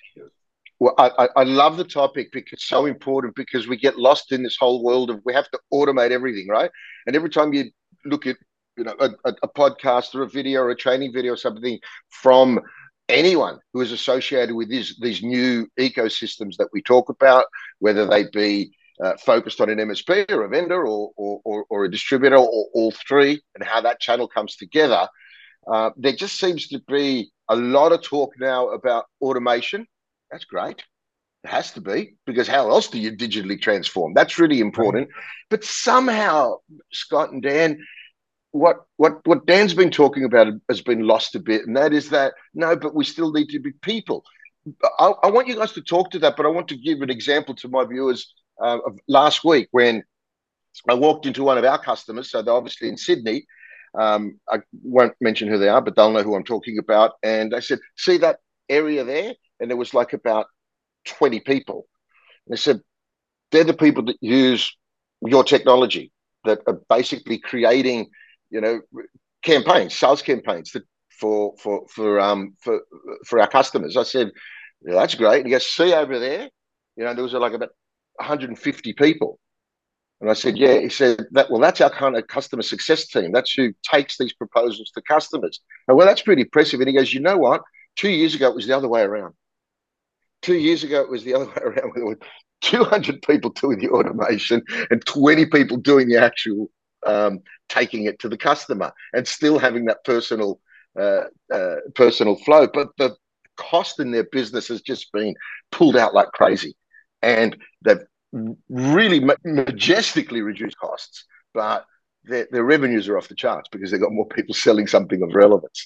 well, 0.80 0.94
I, 0.98 1.28
I 1.36 1.44
love 1.44 1.78
the 1.78 1.84
topic 1.84 2.32
because 2.32 2.54
it's 2.54 2.66
so 2.68 2.86
important 2.86 3.36
because 3.36 3.68
we 3.68 3.78
get 3.78 3.98
lost 3.98 4.32
in 4.32 4.44
this 4.44 4.58
whole 4.58 4.84
world 4.84 5.10
of 5.10 5.20
we 5.26 5.34
have 5.34 5.50
to 5.52 5.60
automate 5.74 6.12
everything, 6.12 6.48
right? 6.48 6.72
And 7.08 7.16
every 7.16 7.30
time 7.30 7.54
you 7.54 7.72
look 8.06 8.28
at 8.28 8.38
you 8.78 8.84
know 8.84 8.96
a, 9.00 9.10
a 9.26 9.48
podcast 9.48 10.16
or 10.16 10.24
a 10.24 10.30
video 10.30 10.62
or 10.62 10.72
a 10.72 10.76
training 10.76 11.14
video 11.14 11.34
or 11.34 11.38
something 11.38 11.80
from 12.10 12.60
anyone 13.10 13.60
who 13.74 13.82
is 13.82 13.92
associated 13.92 14.56
with 14.56 14.70
these 14.70 14.98
these 15.02 15.22
new 15.22 15.68
ecosystems 15.80 16.58
that 16.58 16.70
we 16.74 16.82
talk 16.82 17.10
about, 17.10 17.46
whether 17.80 18.06
they 18.06 18.26
be 18.32 18.72
uh, 19.04 19.14
focused 19.18 19.60
on 19.62 19.70
an 19.70 19.78
MSP 19.80 20.32
or 20.32 20.44
a 20.44 20.50
vendor 20.50 20.86
or 20.86 21.12
or, 21.16 21.42
or, 21.44 21.66
or 21.70 21.86
a 21.86 21.92
distributor 21.92 22.38
or 22.38 22.68
all 22.74 22.92
three, 23.08 23.42
and 23.56 23.64
how 23.64 23.82
that 23.82 24.00
channel 24.00 24.28
comes 24.28 24.56
together. 24.56 25.08
Uh, 25.72 25.92
there 25.96 26.16
just 26.16 26.40
seems 26.40 26.68
to 26.68 26.80
be 26.88 27.32
a 27.50 27.56
lot 27.56 27.92
of 27.92 28.02
talk 28.02 28.34
now 28.40 28.70
about 28.70 29.06
automation. 29.22 29.88
That's 30.32 30.46
great. 30.46 30.84
It 31.44 31.50
has 31.50 31.72
to 31.74 31.82
be 31.82 32.16
because 32.26 32.48
how 32.48 32.70
else 32.70 32.88
do 32.88 33.00
you 33.00 33.12
digitally 33.12 33.62
transform? 33.62 34.14
That's 34.14 34.40
really 34.40 34.60
important. 34.60 35.10
But 35.50 35.64
somehow, 35.64 36.56
Scott 36.92 37.32
and 37.32 37.44
Dan, 37.44 37.80
what 38.54 38.86
what 38.98 39.26
what 39.28 39.46
Dan's 39.48 39.74
been 39.74 39.90
talking 39.90 40.24
about 40.24 40.48
has 40.70 40.82
been 40.82 41.06
lost 41.06 41.36
a 41.36 41.40
bit, 41.40 41.66
and 41.66 41.76
that 41.76 41.92
is 41.92 42.10
that 42.12 42.36
no, 42.54 42.76
but 42.76 42.96
we 42.96 43.04
still 43.04 43.32
need 43.32 43.50
to 43.50 43.60
be 43.60 43.72
people. 43.82 44.24
I, 45.00 45.12
I 45.24 45.32
want 45.32 45.48
you 45.48 45.56
guys 45.56 45.74
to 45.74 45.82
talk 45.82 46.12
to 46.12 46.20
that, 46.20 46.38
but 46.38 46.46
I 46.46 46.50
want 46.50 46.70
to 46.70 46.78
give 46.78 47.02
an 47.02 47.10
example 47.10 47.56
to 47.56 47.68
my 47.68 47.84
viewers 47.84 48.32
uh, 48.62 48.78
of 48.86 48.98
last 49.08 49.44
week 49.44 49.68
when 49.72 50.04
I 50.88 50.94
walked 50.94 51.26
into 51.26 51.44
one 51.44 51.58
of 51.58 51.66
our 51.66 51.80
customers. 51.80 52.30
So 52.30 52.42
they're 52.42 52.54
obviously 52.54 52.90
in 52.90 52.98
Sydney. 52.98 53.46
Um, 53.98 54.40
I 54.50 54.60
won't 54.84 55.16
mention 55.20 55.48
who 55.50 55.58
they 55.58 55.70
are, 55.70 55.82
but 55.82 55.96
they'll 55.96 56.12
know 56.12 56.24
who 56.24 56.36
I'm 56.36 56.44
talking 56.44 56.78
about. 56.78 57.14
And 57.24 57.56
I 57.56 57.60
said, 57.60 57.80
"See 57.98 58.18
that 58.18 58.40
area 58.70 59.04
there?" 59.04 59.34
And 59.60 59.70
there 59.70 59.78
was 59.78 59.96
like 59.96 60.14
about 60.14 60.46
20 61.06 61.40
people. 61.40 61.88
And 62.46 62.54
they 62.54 62.60
said, 62.60 62.82
"They're 63.52 63.64
the 63.64 63.74
people 63.74 64.04
that 64.06 64.18
use 64.22 64.78
your 65.26 65.44
technology 65.44 66.12
that 66.46 66.62
are 66.68 66.80
basically 66.88 67.40
creating." 67.40 68.12
You 68.54 68.62
know, 68.62 68.82
campaigns, 69.44 69.98
sales 69.98 70.22
campaigns 70.22 70.70
for 70.70 70.82
for 71.20 71.56
for 71.58 71.88
for 71.90 72.20
um 72.20 72.56
for 72.60 72.82
for 73.26 73.40
our 73.40 73.48
customers. 73.48 73.98
I 73.98 74.04
said, 74.04 74.32
yeah, 74.86 74.94
that's 74.94 75.16
great. 75.16 75.38
And 75.38 75.48
he 75.48 75.52
goes, 75.52 75.66
see 75.66 75.94
over 75.94 76.20
there, 76.20 76.50
you 76.96 77.04
know, 77.04 77.14
there 77.14 77.24
was 77.24 77.34
like 77.34 77.54
about 77.54 77.72
150 78.18 78.94
people. 78.94 79.40
And 80.22 80.30
I 80.30 80.36
said, 80.36 80.58
yeah. 80.58 80.80
He 80.80 80.90
said 80.90 81.26
that. 81.32 81.50
Well, 81.50 81.60
that's 81.60 81.82
our 81.82 81.90
kind 81.90 82.16
of 82.16 82.28
customer 82.28 82.62
success 82.62 83.08
team. 83.08 83.32
That's 83.32 83.54
who 83.54 83.74
takes 83.92 84.18
these 84.18 84.34
proposals 84.34 84.92
to 84.92 85.02
customers. 85.02 85.60
And 85.88 85.98
well, 85.98 86.08
that's 86.08 86.22
pretty 86.22 86.44
impressive. 86.44 86.80
And 86.80 86.88
he 86.88 86.96
goes, 86.96 87.14
you 87.14 87.20
know 87.20 87.38
what? 87.38 87.62
Two 87.96 88.10
years 88.10 88.36
ago, 88.36 88.50
it 88.50 88.56
was 88.56 88.68
the 88.68 88.78
other 88.78 88.88
way 88.88 89.02
around. 89.02 89.34
Two 90.42 90.56
years 90.56 90.84
ago, 90.84 91.02
it 91.02 91.10
was 91.10 91.24
the 91.24 91.34
other 91.34 91.46
way 91.48 91.62
around. 91.62 91.92
There 91.96 92.06
were 92.06 92.20
200 92.62 93.22
people 93.24 93.50
doing 93.50 93.80
the 93.80 93.90
automation 93.90 94.62
and 94.90 95.06
20 95.06 95.48
people 95.48 95.78
doing 95.78 96.08
the 96.08 96.22
actual 96.22 96.70
um, 97.06 97.42
taking 97.70 98.06
it 98.06 98.20
to 98.20 98.30
the 98.30 98.38
customer 98.38 98.92
and 99.14 99.28
still 99.28 99.60
having 99.60 99.86
that 99.86 100.04
personal 100.04 100.60
uh, 101.00 101.24
uh, 101.52 101.76
personal 101.96 102.36
flow. 102.36 102.68
But 102.72 102.90
the 102.98 103.16
cost 103.58 104.00
in 104.00 104.12
their 104.12 104.26
business 104.26 104.68
has 104.68 104.82
just 104.82 105.12
been 105.12 105.36
pulled 105.72 105.98
out 105.98 106.14
like 106.14 106.32
crazy, 106.32 106.76
and 107.22 107.58
they've 107.82 108.04
really 108.70 109.20
ma- 109.20 109.36
majestically 109.44 110.42
reduced 110.42 110.78
costs, 110.78 111.26
but 111.54 111.86
their, 112.26 112.48
their 112.52 112.64
revenues 112.64 113.08
are 113.08 113.18
off 113.18 113.28
the 113.28 113.36
charts 113.36 113.70
because 113.72 113.92
they've 113.92 114.02
got 114.02 114.12
more 114.12 114.28
people 114.28 114.54
selling 114.54 114.88
something 114.88 115.22
of 115.22 115.34
relevance. 115.34 115.86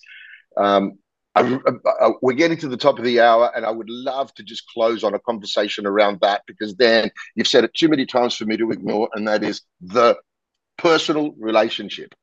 Um, 0.55 0.99
I, 1.35 1.59
I, 2.01 2.09
we're 2.21 2.33
getting 2.33 2.57
to 2.57 2.67
the 2.67 2.77
top 2.77 2.97
of 2.97 3.05
the 3.05 3.21
hour, 3.21 3.51
and 3.55 3.65
I 3.65 3.71
would 3.71 3.89
love 3.89 4.33
to 4.35 4.43
just 4.43 4.67
close 4.73 5.03
on 5.03 5.13
a 5.13 5.19
conversation 5.19 5.85
around 5.85 6.19
that 6.21 6.41
because 6.47 6.73
Dan, 6.73 7.11
you've 7.35 7.47
said 7.47 7.63
it 7.63 7.73
too 7.75 7.89
many 7.89 8.05
times 8.05 8.35
for 8.35 8.45
me 8.45 8.57
to 8.57 8.71
ignore, 8.71 9.09
and 9.13 9.27
that 9.27 9.43
is 9.43 9.61
the 9.81 10.17
personal 10.77 11.33
relationship. 11.37 12.13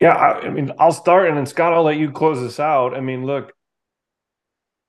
Yeah, 0.00 0.14
I, 0.14 0.46
I 0.46 0.50
mean, 0.50 0.72
I'll 0.78 0.92
start, 0.92 1.28
and 1.28 1.36
then 1.38 1.46
Scott, 1.46 1.72
I'll 1.72 1.82
let 1.82 1.96
you 1.96 2.10
close 2.10 2.40
this 2.40 2.60
out. 2.60 2.94
I 2.94 3.00
mean, 3.00 3.24
look, 3.24 3.52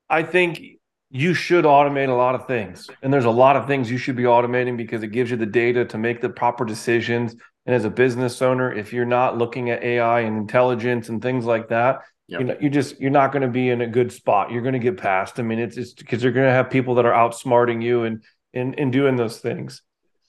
I 0.09 0.23
think 0.23 0.61
you 1.09 1.33
should 1.33 1.63
automate 1.65 2.09
a 2.09 2.13
lot 2.13 2.35
of 2.35 2.45
things, 2.47 2.89
and 3.01 3.13
there's 3.13 3.25
a 3.25 3.29
lot 3.29 3.55
of 3.55 3.67
things 3.67 3.89
you 3.89 3.97
should 3.97 4.17
be 4.17 4.23
automating 4.23 4.75
because 4.75 5.03
it 5.03 5.07
gives 5.09 5.31
you 5.31 5.37
the 5.37 5.45
data 5.45 5.85
to 5.85 5.97
make 5.97 6.19
the 6.21 6.29
proper 6.29 6.65
decisions. 6.65 7.35
And 7.65 7.75
as 7.75 7.85
a 7.85 7.89
business 7.89 8.41
owner, 8.41 8.73
if 8.73 8.91
you're 8.93 9.05
not 9.05 9.37
looking 9.37 9.69
at 9.69 9.83
AI 9.83 10.21
and 10.21 10.37
intelligence 10.37 11.09
and 11.09 11.21
things 11.21 11.45
like 11.45 11.69
that, 11.69 12.01
Yep. 12.29 12.39
you 12.41 12.45
know 12.47 12.57
you 12.59 12.69
just 12.69 12.99
you're 12.99 13.09
not 13.09 13.31
going 13.31 13.43
to 13.43 13.47
be 13.47 13.69
in 13.69 13.79
a 13.79 13.87
good 13.87 14.11
spot 14.11 14.51
you're 14.51 14.61
going 14.61 14.73
to 14.73 14.79
get 14.79 14.97
passed 14.97 15.39
i 15.39 15.43
mean 15.43 15.59
it's 15.59 15.75
just 15.75 15.97
because 15.97 16.21
you're 16.21 16.33
going 16.33 16.45
to 16.45 16.51
have 16.51 16.69
people 16.69 16.95
that 16.95 17.05
are 17.05 17.13
outsmarting 17.13 17.81
you 17.81 18.03
and 18.03 18.21
and 18.53 18.75
in 18.75 18.91
doing 18.91 19.15
those 19.15 19.39
things 19.39 19.81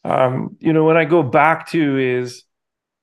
um, 0.08 0.56
you 0.58 0.72
know, 0.72 0.84
when 0.84 0.96
I 0.96 1.04
go 1.04 1.22
back 1.22 1.68
to 1.70 1.98
is 1.98 2.44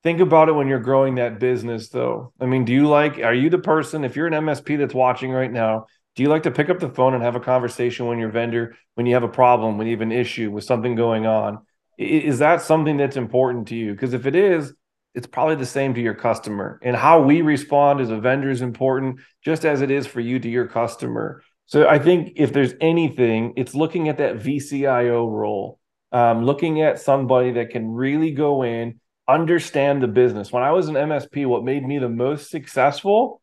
think 0.02 0.20
about 0.20 0.50
it 0.50 0.54
when 0.54 0.68
you're 0.68 0.80
growing 0.80 1.15
that 1.15 1.39
business 1.39 1.89
though. 1.89 2.34
I 2.39 2.48
mean, 2.48 2.65
do 2.65 2.74
you 2.74 2.88
like 2.88 3.20
are 3.20 3.34
you 3.34 3.50
the 3.50 3.60
person 3.60 4.04
if 4.04 4.15
you're 4.15 4.28
an 4.28 4.34
MSP 4.34 4.78
that's 4.80 4.94
watching 4.94 5.32
right 5.32 5.52
now, 5.52 5.86
do 6.15 6.24
you 6.24 6.30
like 6.30 6.44
to 6.44 6.52
pick 6.52 6.70
up 6.70 6.80
the 6.80 6.89
phone 6.89 7.13
and 7.13 7.24
have 7.24 7.36
a 7.36 7.39
conversation 7.39 8.08
when 8.08 8.18
your 8.18 8.32
vendor 8.32 8.76
when 8.96 9.06
you 9.06 9.13
have 9.13 9.24
a 9.24 9.28
problem, 9.28 9.78
when 9.78 9.86
you 9.86 9.94
have 9.94 10.02
an 10.02 10.12
issue 10.12 10.50
with 10.50 10.63
something 10.63 10.96
going 10.96 11.28
on? 11.28 11.60
Is 12.00 12.39
that 12.39 12.62
something 12.62 12.98
that's 12.98 13.18
important 13.18 13.68
to 13.68 13.76
you? 13.76 13.94
Because 13.94 14.13
if 14.13 14.26
it 14.26 14.36
is, 14.36 14.74
it's 15.13 15.28
probably 15.28 15.56
the 15.56 15.65
same 15.65 15.94
to 15.94 16.02
your 16.02 16.15
customer. 16.15 16.80
And 16.82 16.96
how 16.96 17.22
we 17.22 17.41
respond 17.41 18.02
as 18.02 18.10
a 18.10 18.20
vendor 18.20 18.50
is 18.50 18.62
important, 18.62 19.22
just 19.44 19.63
as 19.63 19.82
it 19.82 19.91
is 19.91 20.08
for 20.08 20.20
you 20.20 20.39
to 20.39 20.50
your 20.50 20.68
customer. 20.68 21.41
So 21.68 21.88
I 21.88 22.00
think 22.00 22.34
if 22.36 22.52
there's 22.52 22.74
anything, 22.82 23.54
it's 23.56 23.74
looking 23.74 24.10
at 24.10 24.18
that 24.18 24.38
VCIO 24.38 25.32
role 25.32 25.80
um, 26.15 26.45
looking 26.45 26.82
at 26.82 27.01
somebody 27.01 27.51
that 27.51 27.71
can 27.71 27.91
really 27.91 28.32
go 28.32 28.63
in, 28.63 29.01
understand 29.28 30.01
the 30.01 30.08
business. 30.08 30.49
When 30.49 30.63
I 30.63 30.71
was 30.71 30.88
an 30.88 30.95
MSP, 30.95 31.45
what 31.45 31.65
made 31.65 31.86
me 31.86 31.99
the 31.99 32.08
most 32.08 32.49
successful 32.49 33.41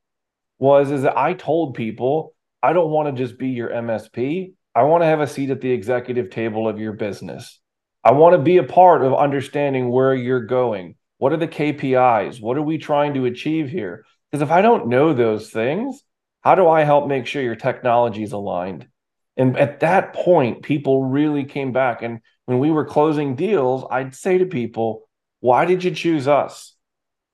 was 0.58 0.90
is 0.90 1.02
that 1.02 1.18
I 1.18 1.35
told 1.35 1.74
people 1.74 2.35
I 2.62 2.72
don't 2.72 2.90
want 2.90 3.14
to 3.14 3.22
just 3.22 3.38
be 3.38 3.50
your 3.50 3.68
MSP. 3.68 4.54
I 4.74 4.85
want 4.85 5.02
to 5.02 5.06
have 5.06 5.20
a 5.20 5.26
seat 5.26 5.50
at 5.50 5.61
the 5.61 5.70
executive 5.70 6.30
table 6.30 6.66
of 6.66 6.80
your 6.80 6.94
business. 6.94 7.61
I 8.02 8.12
want 8.12 8.37
to 8.37 8.42
be 8.42 8.56
a 8.56 8.64
part 8.64 9.04
of 9.04 9.12
understanding 9.12 9.90
where 9.90 10.14
you're 10.14 10.46
going. 10.46 10.94
What 11.18 11.35
are 11.35 11.37
the 11.37 11.48
KPIs? 11.48 12.40
What 12.40 12.56
are 12.56 12.62
we 12.62 12.78
trying 12.78 13.12
to 13.14 13.26
achieve 13.26 13.68
here? 13.68 14.06
Because 14.30 14.40
if 14.40 14.50
I 14.50 14.62
don't 14.62 14.88
know 14.88 15.12
those 15.12 15.50
things, 15.50 16.02
how 16.40 16.54
do 16.54 16.66
I 16.66 16.85
help 16.85 17.06
make 17.06 17.26
sure 17.26 17.42
your 17.42 17.54
technology 17.54 18.22
is 18.22 18.32
aligned? 18.32 18.88
And 19.37 19.59
at 19.59 19.81
that 19.81 20.12
point, 20.12 20.62
people 20.62 21.05
really 21.05 21.45
came 21.45 21.73
back. 21.73 22.03
And 22.03 22.21
when 22.47 22.59
we 22.59 22.71
were 22.71 22.85
closing 22.85 23.35
deals, 23.35 23.85
I'd 23.90 24.14
say 24.14 24.38
to 24.38 24.47
people, 24.47 25.09
why 25.40 25.64
did 25.64 25.85
you 25.85 25.90
choose 25.90 26.29
us? 26.29 26.75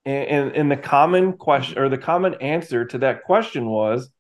And, 0.05 0.29
and, 0.29 0.57
and 0.57 0.71
the 0.71 0.77
common 0.77 1.35
question 1.35 1.79
or 1.79 1.89
the 1.89 1.99
common 1.99 2.35
answer 2.35 2.85
to 2.87 2.99
that 2.99 3.25
question 3.25 3.67
was, 3.67 4.11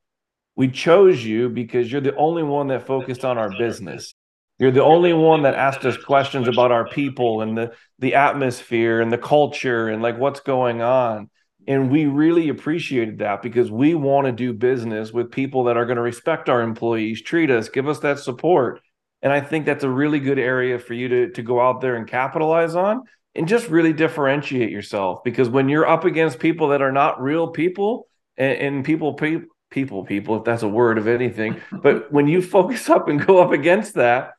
we 0.56 0.68
chose 0.68 1.24
you 1.24 1.48
because 1.48 1.90
you're 1.90 2.00
the 2.00 2.16
only 2.16 2.42
one 2.42 2.66
that 2.68 2.86
focused 2.86 3.24
on 3.24 3.38
our 3.38 3.56
business. 3.56 4.12
You're 4.58 4.72
the 4.72 4.82
only 4.82 5.12
one 5.12 5.42
that 5.42 5.54
asked 5.54 5.84
us 5.84 5.96
questions 5.96 6.48
about 6.48 6.72
our 6.72 6.88
people 6.88 7.42
and 7.42 7.56
the 7.56 7.72
the 8.00 8.16
atmosphere 8.16 9.00
and 9.00 9.12
the 9.12 9.18
culture 9.18 9.88
and 9.88 10.02
like 10.02 10.18
what's 10.18 10.40
going 10.40 10.82
on. 10.82 11.30
And 11.68 11.90
we 11.90 12.06
really 12.06 12.48
appreciated 12.48 13.18
that 13.18 13.42
because 13.42 13.70
we 13.70 13.94
want 13.94 14.24
to 14.24 14.32
do 14.32 14.54
business 14.54 15.12
with 15.12 15.30
people 15.30 15.64
that 15.64 15.76
are 15.76 15.84
going 15.84 15.96
to 15.96 16.02
respect 16.02 16.48
our 16.48 16.62
employees, 16.62 17.20
treat 17.20 17.50
us, 17.50 17.68
give 17.68 17.86
us 17.86 17.98
that 18.00 18.18
support. 18.18 18.80
And 19.20 19.30
I 19.30 19.42
think 19.42 19.66
that's 19.66 19.84
a 19.84 19.90
really 19.90 20.18
good 20.18 20.38
area 20.38 20.78
for 20.78 20.94
you 20.94 21.08
to, 21.08 21.30
to 21.32 21.42
go 21.42 21.60
out 21.60 21.82
there 21.82 21.96
and 21.96 22.08
capitalize 22.08 22.74
on 22.74 23.02
and 23.34 23.46
just 23.46 23.68
really 23.68 23.92
differentiate 23.92 24.70
yourself. 24.70 25.22
Because 25.22 25.50
when 25.50 25.68
you're 25.68 25.86
up 25.86 26.06
against 26.06 26.38
people 26.38 26.68
that 26.68 26.80
are 26.80 26.90
not 26.90 27.20
real 27.20 27.48
people 27.48 28.08
and, 28.38 28.58
and 28.58 28.84
people, 28.84 29.12
pe- 29.12 29.42
people, 29.70 30.06
people, 30.06 30.38
if 30.38 30.44
that's 30.44 30.62
a 30.62 30.68
word 30.68 30.96
of 30.96 31.06
anything, 31.06 31.60
but 31.82 32.10
when 32.10 32.28
you 32.28 32.40
focus 32.40 32.88
up 32.88 33.08
and 33.08 33.26
go 33.26 33.42
up 33.42 33.52
against 33.52 33.92
that, 33.96 34.32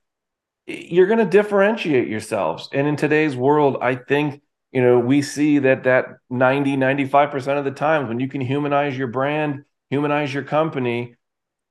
you're 0.65 1.07
going 1.07 1.19
to 1.19 1.25
differentiate 1.25 2.07
yourselves. 2.07 2.69
And 2.73 2.87
in 2.87 2.95
today's 2.95 3.35
world, 3.35 3.77
I 3.81 3.93
think, 3.93 4.41
you 4.71 4.82
know, 4.82 4.99
we 4.99 5.21
see 5.21 5.60
that 5.60 5.84
that 5.84 6.05
90, 6.29 6.77
95% 6.77 7.58
of 7.58 7.65
the 7.65 7.71
times 7.71 8.08
when 8.08 8.19
you 8.19 8.27
can 8.27 8.41
humanize 8.41 8.97
your 8.97 9.08
brand, 9.08 9.63
humanize 9.89 10.34
your 10.34 10.43
company, 10.43 11.15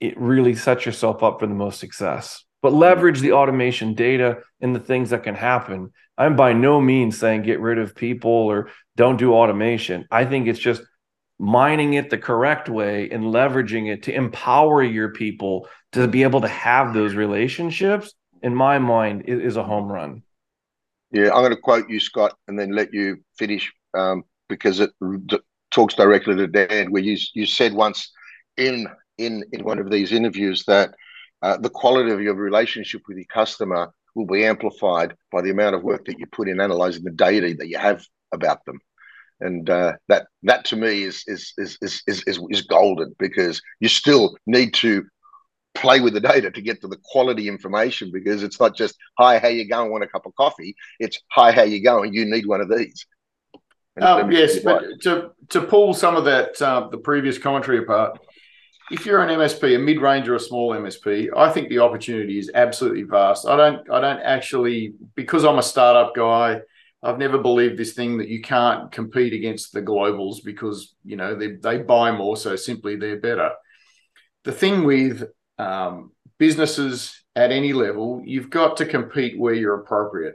it 0.01 0.19
really 0.19 0.55
sets 0.55 0.87
yourself 0.87 1.23
up 1.23 1.41
for 1.41 1.47
the 1.47 1.55
most 1.55 1.81
success 1.81 2.45
but 2.63 2.73
leverage 2.73 3.21
the 3.21 3.33
automation 3.33 3.95
data 3.95 4.39
and 4.61 4.75
the 4.75 4.81
things 4.81 5.11
that 5.11 5.23
can 5.23 5.35
happen. 5.35 5.93
I'm 6.17 6.37
by 6.37 6.53
no 6.53 6.81
means 6.81 7.19
saying 7.19 7.43
get 7.43 7.61
rid 7.61 7.79
of 7.79 7.95
people 7.95 8.31
or 8.31 8.71
don't 8.97 9.19
do 9.19 9.35
automation. 9.35 10.07
I 10.11 10.25
think 10.25 10.49
it's 10.49 10.59
just 10.59 10.83
mining 11.39 11.95
it 11.95 12.11
the 12.11 12.19
correct 12.19 12.69
way 12.69 13.09
and 13.11 13.25
leveraging 13.25 13.93
it 13.93 14.05
to 14.05 14.15
empower 14.15 14.83
your 14.83 15.13
people 15.13 15.69
to 15.93 16.09
be 16.09 16.25
able 16.25 16.41
to 16.41 16.49
have 16.49 16.93
those 16.93 17.15
relationships. 17.15 18.13
In 18.43 18.55
my 18.55 18.79
mind, 18.79 19.25
is 19.27 19.57
a 19.57 19.63
home 19.63 19.91
run. 19.91 20.23
Yeah, 21.11 21.29
I'm 21.29 21.43
going 21.43 21.51
to 21.51 21.57
quote 21.57 21.89
you, 21.89 22.01
Scott, 22.01 22.35
and 22.49 22.59
then 22.59 22.73
let 22.73 22.93
you 22.93 23.19
finish 23.39 23.73
um, 23.95 24.25
because 24.49 24.81
it 24.81 24.91
talks 25.71 25.95
directly 25.95 26.37
to 26.37 26.47
Dan. 26.47 26.91
Where 26.91 27.03
you 27.03 27.17
you 27.35 27.47
said 27.47 27.73
once 27.73 28.11
in 28.57 28.87
in 29.17 29.45
in 29.53 29.65
one 29.65 29.79
of 29.79 29.91
these 29.91 30.13
interviews 30.13 30.65
that 30.67 30.95
uh, 31.43 31.57
the 31.59 31.71
quality 31.71 32.11
of 32.11 32.21
your 32.21 32.35
relationship 32.35 33.03
with 33.09 33.17
your 33.17 33.27
customer 33.27 33.91
will 34.15 34.27
be 34.27 34.45
amplified 34.45 35.15
by 35.31 35.41
the 35.41 35.51
amount 35.51 35.77
of 35.77 35.83
work 35.83 36.05
that 36.07 36.19
you 36.19 36.27
put 36.27 36.49
in 36.49 36.61
analyzing 36.61 37.05
the 37.05 37.11
data 37.11 37.55
that 37.59 37.69
you 37.69 37.79
have 37.79 38.05
about 38.33 38.65
them. 38.65 38.79
And 39.41 39.71
uh, 39.71 39.93
that 40.09 40.27
that 40.43 40.65
to 40.67 40.77
me 40.77 41.05
is, 41.05 41.23
is 41.27 41.53
is 41.57 41.79
is 41.81 42.03
is 42.07 42.41
is 42.51 42.63
golden 42.63 43.15
because 43.19 43.63
you 43.81 43.89
still 43.89 44.37
need 44.47 44.75
to 44.75 45.05
play 45.81 46.01
with 46.01 46.15
the 46.15 46.21
data 46.21 46.51
to 46.51 46.61
get 46.63 46.81
to 46.81 46.89
the 46.89 46.99
quality 47.05 47.49
information 47.49 48.11
because 48.13 48.43
it's 48.43 48.61
not 48.61 48.77
just 48.77 48.97
hi 49.19 49.39
how 49.39 49.49
you 49.49 49.69
going? 49.69 49.91
Want 49.91 50.05
a 50.05 50.09
cup 50.09 50.27
of 50.27 50.35
coffee? 50.35 50.77
It's 50.99 51.21
hi 51.31 51.53
how 51.53 51.63
you 51.63 51.83
going? 51.83 52.15
You 52.15 52.25
need 52.25 52.47
one 52.47 52.61
of 52.61 52.69
these. 52.69 53.07
Um, 54.01 54.31
yes 54.31 54.61
but 54.61 54.85
to 55.03 55.33
to 55.49 55.61
pull 55.61 55.93
some 55.93 56.15
of 56.15 56.25
that 56.27 56.63
uh, 56.63 56.87
the 56.89 56.99
previous 56.99 57.37
commentary 57.37 57.79
apart 57.79 58.17
if 58.91 59.05
you're 59.05 59.23
an 59.23 59.29
MSP, 59.29 59.77
a 59.77 59.79
mid-range 59.79 60.29
or 60.29 60.35
a 60.35 60.41
small 60.41 60.71
MSP, 60.71 61.29
I 61.37 61.51
think 61.51 61.69
the 61.69 61.81
opportunity 61.81 62.39
is 62.39 62.51
absolutely 62.55 63.03
vast. 63.03 63.47
I 63.47 63.57
don't, 63.57 63.91
I 63.91 64.01
don't 64.01 64.21
actually, 64.21 64.95
because 65.15 65.45
I'm 65.45 65.59
a 65.59 65.63
startup 65.63 66.15
guy, 66.15 66.61
I've 67.03 67.19
never 67.19 67.39
believed 67.39 67.79
this 67.79 67.93
thing 67.93 68.19
that 68.19 68.29
you 68.29 68.41
can't 68.41 68.91
compete 68.91 69.33
against 69.33 69.73
the 69.73 69.83
globals 69.83 70.43
because 70.45 70.95
you 71.05 71.17
know 71.17 71.37
they 71.37 71.53
they 71.53 71.79
buy 71.79 72.11
more, 72.11 72.37
so 72.37 72.57
simply 72.57 72.97
they're 72.97 73.21
better. 73.21 73.53
The 74.43 74.51
thing 74.51 74.83
with 74.83 75.23
um, 75.59 76.13
businesses 76.39 77.23
at 77.35 77.53
any 77.53 77.73
level, 77.73 78.23
you've 78.25 78.51
got 78.51 78.79
to 78.79 78.87
compete 78.87 79.39
where 79.39 79.55
you're 79.55 79.81
appropriate. 79.81 80.35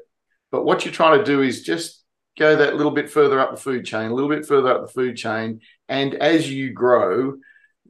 But 0.51 0.65
what 0.65 0.85
you're 0.85 0.93
trying 0.93 1.19
to 1.19 1.25
do 1.25 1.41
is 1.41 1.63
just 1.63 2.03
go 2.37 2.55
that 2.55 2.75
little 2.75 2.91
bit 2.91 3.09
further 3.09 3.39
up 3.39 3.51
the 3.51 3.61
food 3.61 3.85
chain, 3.85 4.11
a 4.11 4.13
little 4.13 4.29
bit 4.29 4.45
further 4.45 4.69
up 4.69 4.81
the 4.81 4.93
food 4.93 5.15
chain, 5.15 5.61
and 5.89 6.15
as 6.15 6.51
you 6.51 6.71
grow, 6.71 7.35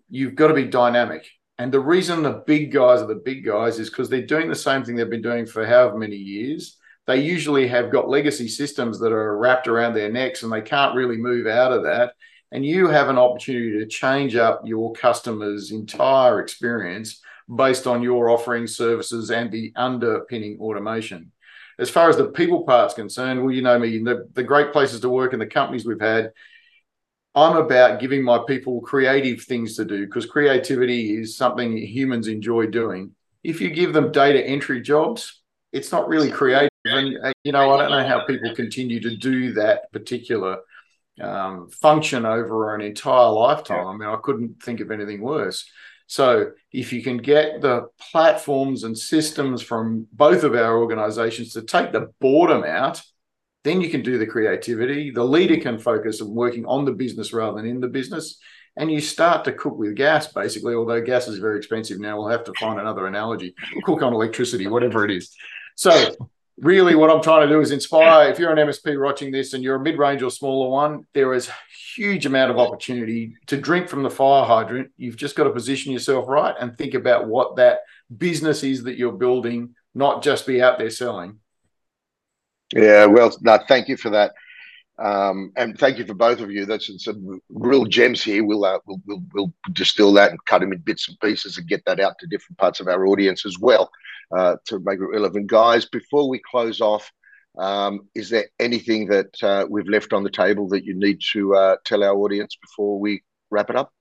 you've 0.10 0.36
got 0.36 0.48
to 0.48 0.54
be 0.54 0.65
dynamic. 0.65 1.28
And 1.58 1.72
the 1.72 1.80
reason 1.80 2.24
the 2.24 2.43
big 2.46 2.72
guys 2.72 3.02
are 3.02 3.08
the 3.08 3.15
big 3.15 3.46
guys 3.46 3.80
is 3.80 3.89
because 3.89 4.10
they're 4.10 4.26
doing 4.26 4.50
the 4.50 4.56
same 4.56 4.84
thing 4.84 4.96
they've 4.96 5.10
been 5.10 5.22
doing 5.22 5.46
for 5.46 5.65
however 5.65 5.98
many 5.98 6.15
years. 6.15 6.78
They 7.06 7.22
usually 7.22 7.67
have 7.67 7.91
got 7.91 8.10
legacy 8.10 8.48
systems 8.48 9.00
that 9.00 9.12
are 9.12 9.38
wrapped 9.38 9.67
around 9.67 9.93
their 9.93 10.12
necks 10.12 10.43
and 10.43 10.52
they 10.52 10.62
can't 10.62 10.96
really 10.96 11.17
move 11.17 11.48
out 11.48 11.72
of 11.72 11.84
that. 11.84 12.13
And 12.54 12.63
you 12.63 12.88
have 12.88 13.10
an 13.10 13.18
opportunity 13.18 13.80
to 13.80 13.88
change 13.88 14.36
up 14.36 14.62
your 14.63 14.94
customer's 14.94 15.72
entire 15.72 16.39
experience 16.39 17.20
based 17.54 17.88
on 17.88 18.04
your 18.04 18.30
offering 18.30 18.68
services 18.68 19.32
and 19.32 19.52
the 19.52 19.74
underpinning 19.76 20.60
automation. 20.60 21.32
As 21.80 21.89
far 21.89 22.10
as 22.10 22.16
the 22.16 22.28
people 22.28 22.62
part's 22.62 22.94
concerned, 22.94 23.42
well, 23.42 23.52
you 23.52 23.63
know 23.63 23.80
me, 23.80 23.98
the, 24.04 24.30
the 24.34 24.44
great 24.44 24.72
places 24.72 25.00
to 25.00 25.10
work 25.10 25.34
and 25.34 25.42
the 25.42 25.48
companies 25.48 25.84
we've 25.84 26.00
had, 26.00 26.32
I'm 27.34 27.58
about 27.58 28.00
giving 28.00 28.24
my 28.24 28.39
people 28.48 28.82
creative 28.82 29.42
things 29.42 29.76
to 29.78 29.86
do 29.86 30.06
because 30.06 30.28
creativity 30.28 31.18
is 31.18 31.36
something 31.36 31.76
humans 31.76 32.28
enjoy 32.28 32.68
doing. 32.68 33.16
If 33.44 33.62
you 33.62 33.72
give 33.72 33.94
them 33.94 34.12
data 34.12 34.46
entry 34.46 34.80
jobs, 34.80 35.42
it's 35.72 35.92
not 35.92 36.08
really 36.08 36.30
creative. 36.30 36.70
And, 36.86 37.18
uh, 37.26 37.32
you 37.44 37.52
know, 37.52 37.74
I 37.74 37.78
don't 37.78 37.89
know 37.89 38.08
how 38.08 38.28
people 38.28 38.54
continue 38.54 39.00
to 39.00 39.18
do 39.18 39.54
that 39.54 39.92
particular 39.92 40.60
um, 41.21 41.69
function 41.69 42.26
over 42.26 42.76
an 42.76 42.82
entire 42.82 43.30
lifetime. 43.30 43.88
I 43.88 43.93
mean, 43.93 44.10
I 44.10 44.17
couldn't 44.21 44.62
think 44.63 44.80
of 44.80 44.91
anything 44.91 45.21
worse. 45.21 45.69
So, 46.08 46.52
if 46.71 46.91
you 46.91 47.02
can 47.02 47.17
get 47.17 47.62
the 47.62 47.88
platforms 48.12 48.84
and 48.84 48.97
systems 48.97 49.62
from 49.62 50.08
both 50.12 50.43
of 50.43 50.54
our 50.54 50.78
organizations 50.78 51.54
to 51.54 51.62
take 51.62 51.91
the 51.91 52.12
boredom 52.19 52.63
out 52.63 53.02
then 53.63 53.82
you 53.82 53.89
can 53.89 54.02
do 54.02 54.17
the 54.17 54.28
creativity. 54.28 55.12
The 55.12 55.23
leader 55.23 55.58
can 55.58 55.80
focus 55.80 56.21
on 56.21 56.34
working 56.34 56.65
on 56.65 56.86
the 56.86 56.91
business 56.91 57.34
rather 57.34 57.58
than 57.58 57.69
in 57.69 57.80
the 57.80 57.88
business. 57.88 58.38
And 58.76 58.91
you 58.91 58.99
start 58.99 59.45
to 59.45 59.54
cook 59.54 59.78
with 59.78 59.95
gas, 59.95 60.28
basically, 60.28 60.73
although 60.73 61.02
gas 61.02 61.28
is 61.28 61.38
very 61.38 61.58
expensive 61.58 61.99
now. 61.99 62.17
We'll 62.17 62.30
have 62.30 62.43
to 62.45 62.54
find 62.60 62.80
another 62.80 63.08
analogy. 63.08 63.56
cook 63.84 64.02
on 64.02 64.13
electricity, 64.13 64.67
whatever 64.67 65.06
it 65.06 65.12
is. 65.12 65.34
So, 65.76 65.91
really, 66.58 66.96
what 66.96 67.10
I'm 67.10 67.22
trying 67.22 67.48
to 67.48 67.54
do 67.54 67.62
is 67.62 67.72
inspire. 67.72 68.30
If 68.30 68.39
you're 68.39 68.52
an 68.52 68.68
MSP 68.68 69.02
watching 69.02 69.32
this 69.32 69.54
and 69.54 69.63
you're 69.63 69.76
a 69.76 69.80
mid 69.80 69.98
range 69.98 70.22
or 70.22 70.32
smaller 70.32 70.70
one, 70.70 71.06
there 71.13 71.34
is 71.34 71.50
huge 71.96 72.26
amount 72.26 72.52
of 72.52 72.58
opportunity 72.58 73.36
to 73.48 73.58
drink 73.58 73.88
from 73.88 74.04
the 74.04 74.10
fire 74.10 74.46
hydrant. 74.46 74.92
You've 74.98 75.18
just 75.18 75.36
got 75.36 75.46
to 75.46 75.52
position 75.52 75.92
yourself 75.92 76.28
right 76.28 76.56
and 76.60 76.78
think 76.78 76.94
about 76.94 77.28
what 77.28 77.56
that 77.58 77.80
business 78.16 78.63
is 78.63 78.84
that 78.84 78.98
you're 78.98 79.12
building, 79.12 79.76
not 79.94 80.24
just 80.24 80.48
be 80.48 80.62
out 80.62 80.78
there 80.78 80.89
selling. 80.89 81.39
Yeah, 82.74 83.06
well, 83.06 83.36
no, 83.42 83.60
thank 83.68 83.88
you 83.88 83.98
for 83.98 84.10
that. 84.12 84.34
Um, 85.00 85.52
and 85.56 85.78
thank 85.78 85.98
you 85.98 86.06
for 86.06 86.14
both 86.14 86.40
of 86.40 86.52
you. 86.52 86.66
That's 86.66 86.90
some 87.04 87.42
real 87.50 87.86
gems 87.86 88.24
here. 88.24 88.44
We'll, 88.44 88.64
uh, 88.64 88.80
we'll, 88.86 89.02
we'll 89.06 89.24
we'll 89.34 89.54
distill 89.72 90.14
that 90.14 90.30
and 90.30 90.46
cut 90.46 90.60
them 90.60 90.72
in 90.72 90.80
bits 90.80 91.08
and 91.08 91.20
pieces 91.20 91.58
and 91.58 91.68
get 91.68 91.84
that 91.86 92.00
out 92.00 92.20
to 92.20 92.28
different 92.28 92.60
parts 92.60 92.80
of 92.80 92.88
our 92.88 93.08
audience 93.08 93.46
as 93.46 93.58
well 93.60 93.90
uh, 94.36 94.58
to 94.66 94.80
make 94.80 95.00
it 95.00 95.06
relevant. 95.06 95.48
Guys, 95.48 95.86
before 95.86 96.30
we 96.30 96.40
close 96.50 96.80
off, 96.80 97.12
um, 97.58 98.08
is 98.14 98.30
there 98.30 98.46
anything 98.60 99.08
that 99.08 99.44
uh, 99.44 99.66
we've 99.68 99.88
left 99.88 100.14
on 100.14 100.24
the 100.24 100.30
table 100.30 100.68
that 100.70 100.86
you 100.86 100.94
need 100.94 101.22
to 101.34 101.56
uh, 101.56 101.76
tell 101.86 102.04
our 102.04 102.16
audience 102.16 102.56
before 102.56 103.00
we 103.00 103.24
wrap 103.50 103.70
it 103.72 103.76
up? 103.76 103.92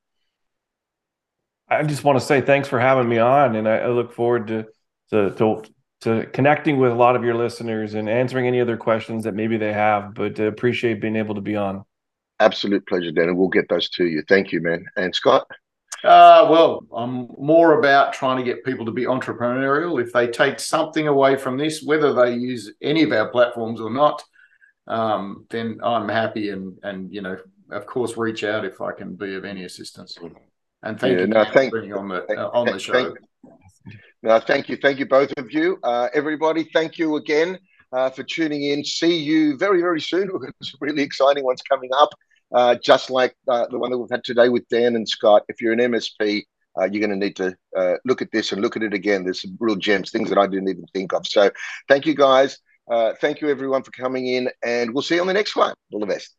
I 1.69 1.83
just 1.85 2.05
want 2.05 2.19
to 2.19 2.25
say 2.25 2.43
thanks 2.43 2.69
for 2.69 2.79
having 2.79 3.09
me 3.09 3.17
on, 3.17 3.57
and 3.57 3.67
I, 3.67 3.79
I 3.79 3.89
look 3.89 4.13
forward 4.13 4.49
to, 4.49 4.67
to 5.11 5.31
to 5.31 5.63
to 6.03 6.27
connecting 6.33 6.79
with 6.79 6.91
a 6.91 6.97
lot 6.97 7.15
of 7.15 7.25
your 7.25 7.35
listeners 7.35 7.95
and 7.95 8.09
answering 8.09 8.47
any 8.47 8.61
other 8.61 8.77
questions 8.77 9.23
that 9.25 9.35
maybe 9.35 9.57
they 9.57 9.73
have. 9.73 10.15
But 10.15 10.39
uh, 10.39 10.45
appreciate 10.45 11.01
being 11.01 11.17
able 11.17 11.35
to 11.37 11.41
be 11.41 11.57
on. 11.57 11.85
Absolute 12.41 12.87
pleasure, 12.87 13.13
Dan, 13.13 13.29
and 13.29 13.39
we'll 13.39 13.49
get 13.49 13.69
those 13.69 13.89
to 13.91 14.07
you. 14.07 14.23
Thank 14.29 14.51
you, 14.51 14.61
man. 14.61 14.85
And 14.97 15.15
Scott. 15.15 15.47
Uh, 16.03 16.49
well, 16.51 16.85
I'm 16.93 17.29
more 17.39 17.79
about 17.79 18.13
trying 18.13 18.37
to 18.37 18.43
get 18.43 18.65
people 18.65 18.85
to 18.87 18.91
be 18.91 19.05
entrepreneurial. 19.05 20.03
If 20.03 20.13
they 20.13 20.27
take 20.27 20.59
something 20.59 21.07
away 21.07 21.37
from 21.37 21.57
this, 21.57 21.85
whether 21.85 22.13
they 22.13 22.35
use 22.35 22.73
any 22.83 23.05
of 23.05 23.13
our 23.13 23.29
platforms 23.29 23.81
or 23.81 23.89
not, 23.89 24.25
um, 24.89 25.47
then 25.51 25.79
I'm 25.85 26.09
happy 26.09 26.51
and 26.51 26.77
and 26.83 27.13
you 27.15 27.23
know, 27.23 27.37
of 27.71 27.87
course, 27.87 28.17
reach 28.17 28.43
out 28.43 28.65
if 28.65 28.81
I 28.81 28.91
can 28.91 29.15
be 29.15 29.37
of 29.37 29.45
any 29.45 29.63
assistance. 29.63 30.19
And 30.83 30.99
thank 30.99 31.13
yeah, 31.13 31.21
you 31.21 31.27
no, 31.29 31.45
thank, 31.45 31.73
for 31.73 31.81
being 31.81 31.93
on 31.93 32.09
the 32.09 32.25
uh, 32.37 32.51
on 32.53 32.67
the 32.67 32.81
show. 32.81 32.93
Thank, 32.93 33.19
no, 34.23 34.39
thank 34.39 34.69
you. 34.69 34.77
Thank 34.77 34.99
you, 34.99 35.07
both 35.07 35.33
of 35.37 35.53
you. 35.53 35.79
Uh, 35.83 36.09
everybody, 36.15 36.69
thank 36.73 36.97
you 36.97 37.17
again 37.17 37.59
uh, 37.93 38.09
for 38.11 38.23
tuning 38.23 38.65
in. 38.65 38.85
See 38.85 39.17
you 39.17 39.57
very, 39.57 39.81
very 39.81 40.01
soon. 40.01 40.29
We've 40.33 40.43
got 40.43 40.55
some 40.63 40.79
really 40.81 41.03
exciting 41.03 41.45
ones 41.45 41.61
coming 41.69 41.91
up, 41.99 42.11
uh, 42.55 42.77
just 42.77 43.11
like 43.11 43.35
uh, 43.49 43.67
the 43.69 43.79
one 43.79 43.91
that 43.91 43.99
we've 43.99 44.11
had 44.11 44.23
today 44.23 44.49
with 44.49 44.69
Dan 44.69 44.95
and 44.95 45.09
Scott. 45.09 45.43
If 45.49 45.61
you're 45.61 45.73
an 45.73 45.81
MSP, 45.81 46.43
uh, 46.81 46.85
you're 46.85 47.07
going 47.07 47.11
to 47.11 47.27
need 47.27 47.37
to 47.37 47.57
uh, 47.77 47.95
look 48.05 48.23
at 48.23 48.31
this 48.33 48.53
and 48.53 48.63
look 48.63 48.77
at 48.77 48.83
it 48.83 48.95
again. 48.95 49.25
There's 49.25 49.43
some 49.43 49.57
real 49.59 49.77
gems, 49.77 50.11
things 50.11 50.29
that 50.29 50.39
I 50.39 50.47
didn't 50.47 50.69
even 50.69 50.87
think 50.95 51.13
of. 51.13 51.27
So 51.27 51.51
thank 51.89 52.07
you, 52.07 52.15
guys. 52.15 52.59
thank 53.21 53.41
you, 53.41 53.51
everyone, 53.51 53.83
for 53.83 53.91
coming 53.91 54.29
in, 54.29 54.51
and 54.65 54.95
we'll 54.95 55.03
see 55.03 55.17
you 55.17 55.21
on 55.21 55.27
the 55.27 55.35
next 55.35 55.57
one. 55.57 55.75
All 55.93 56.01
the 56.01 56.07
best. 56.07 56.35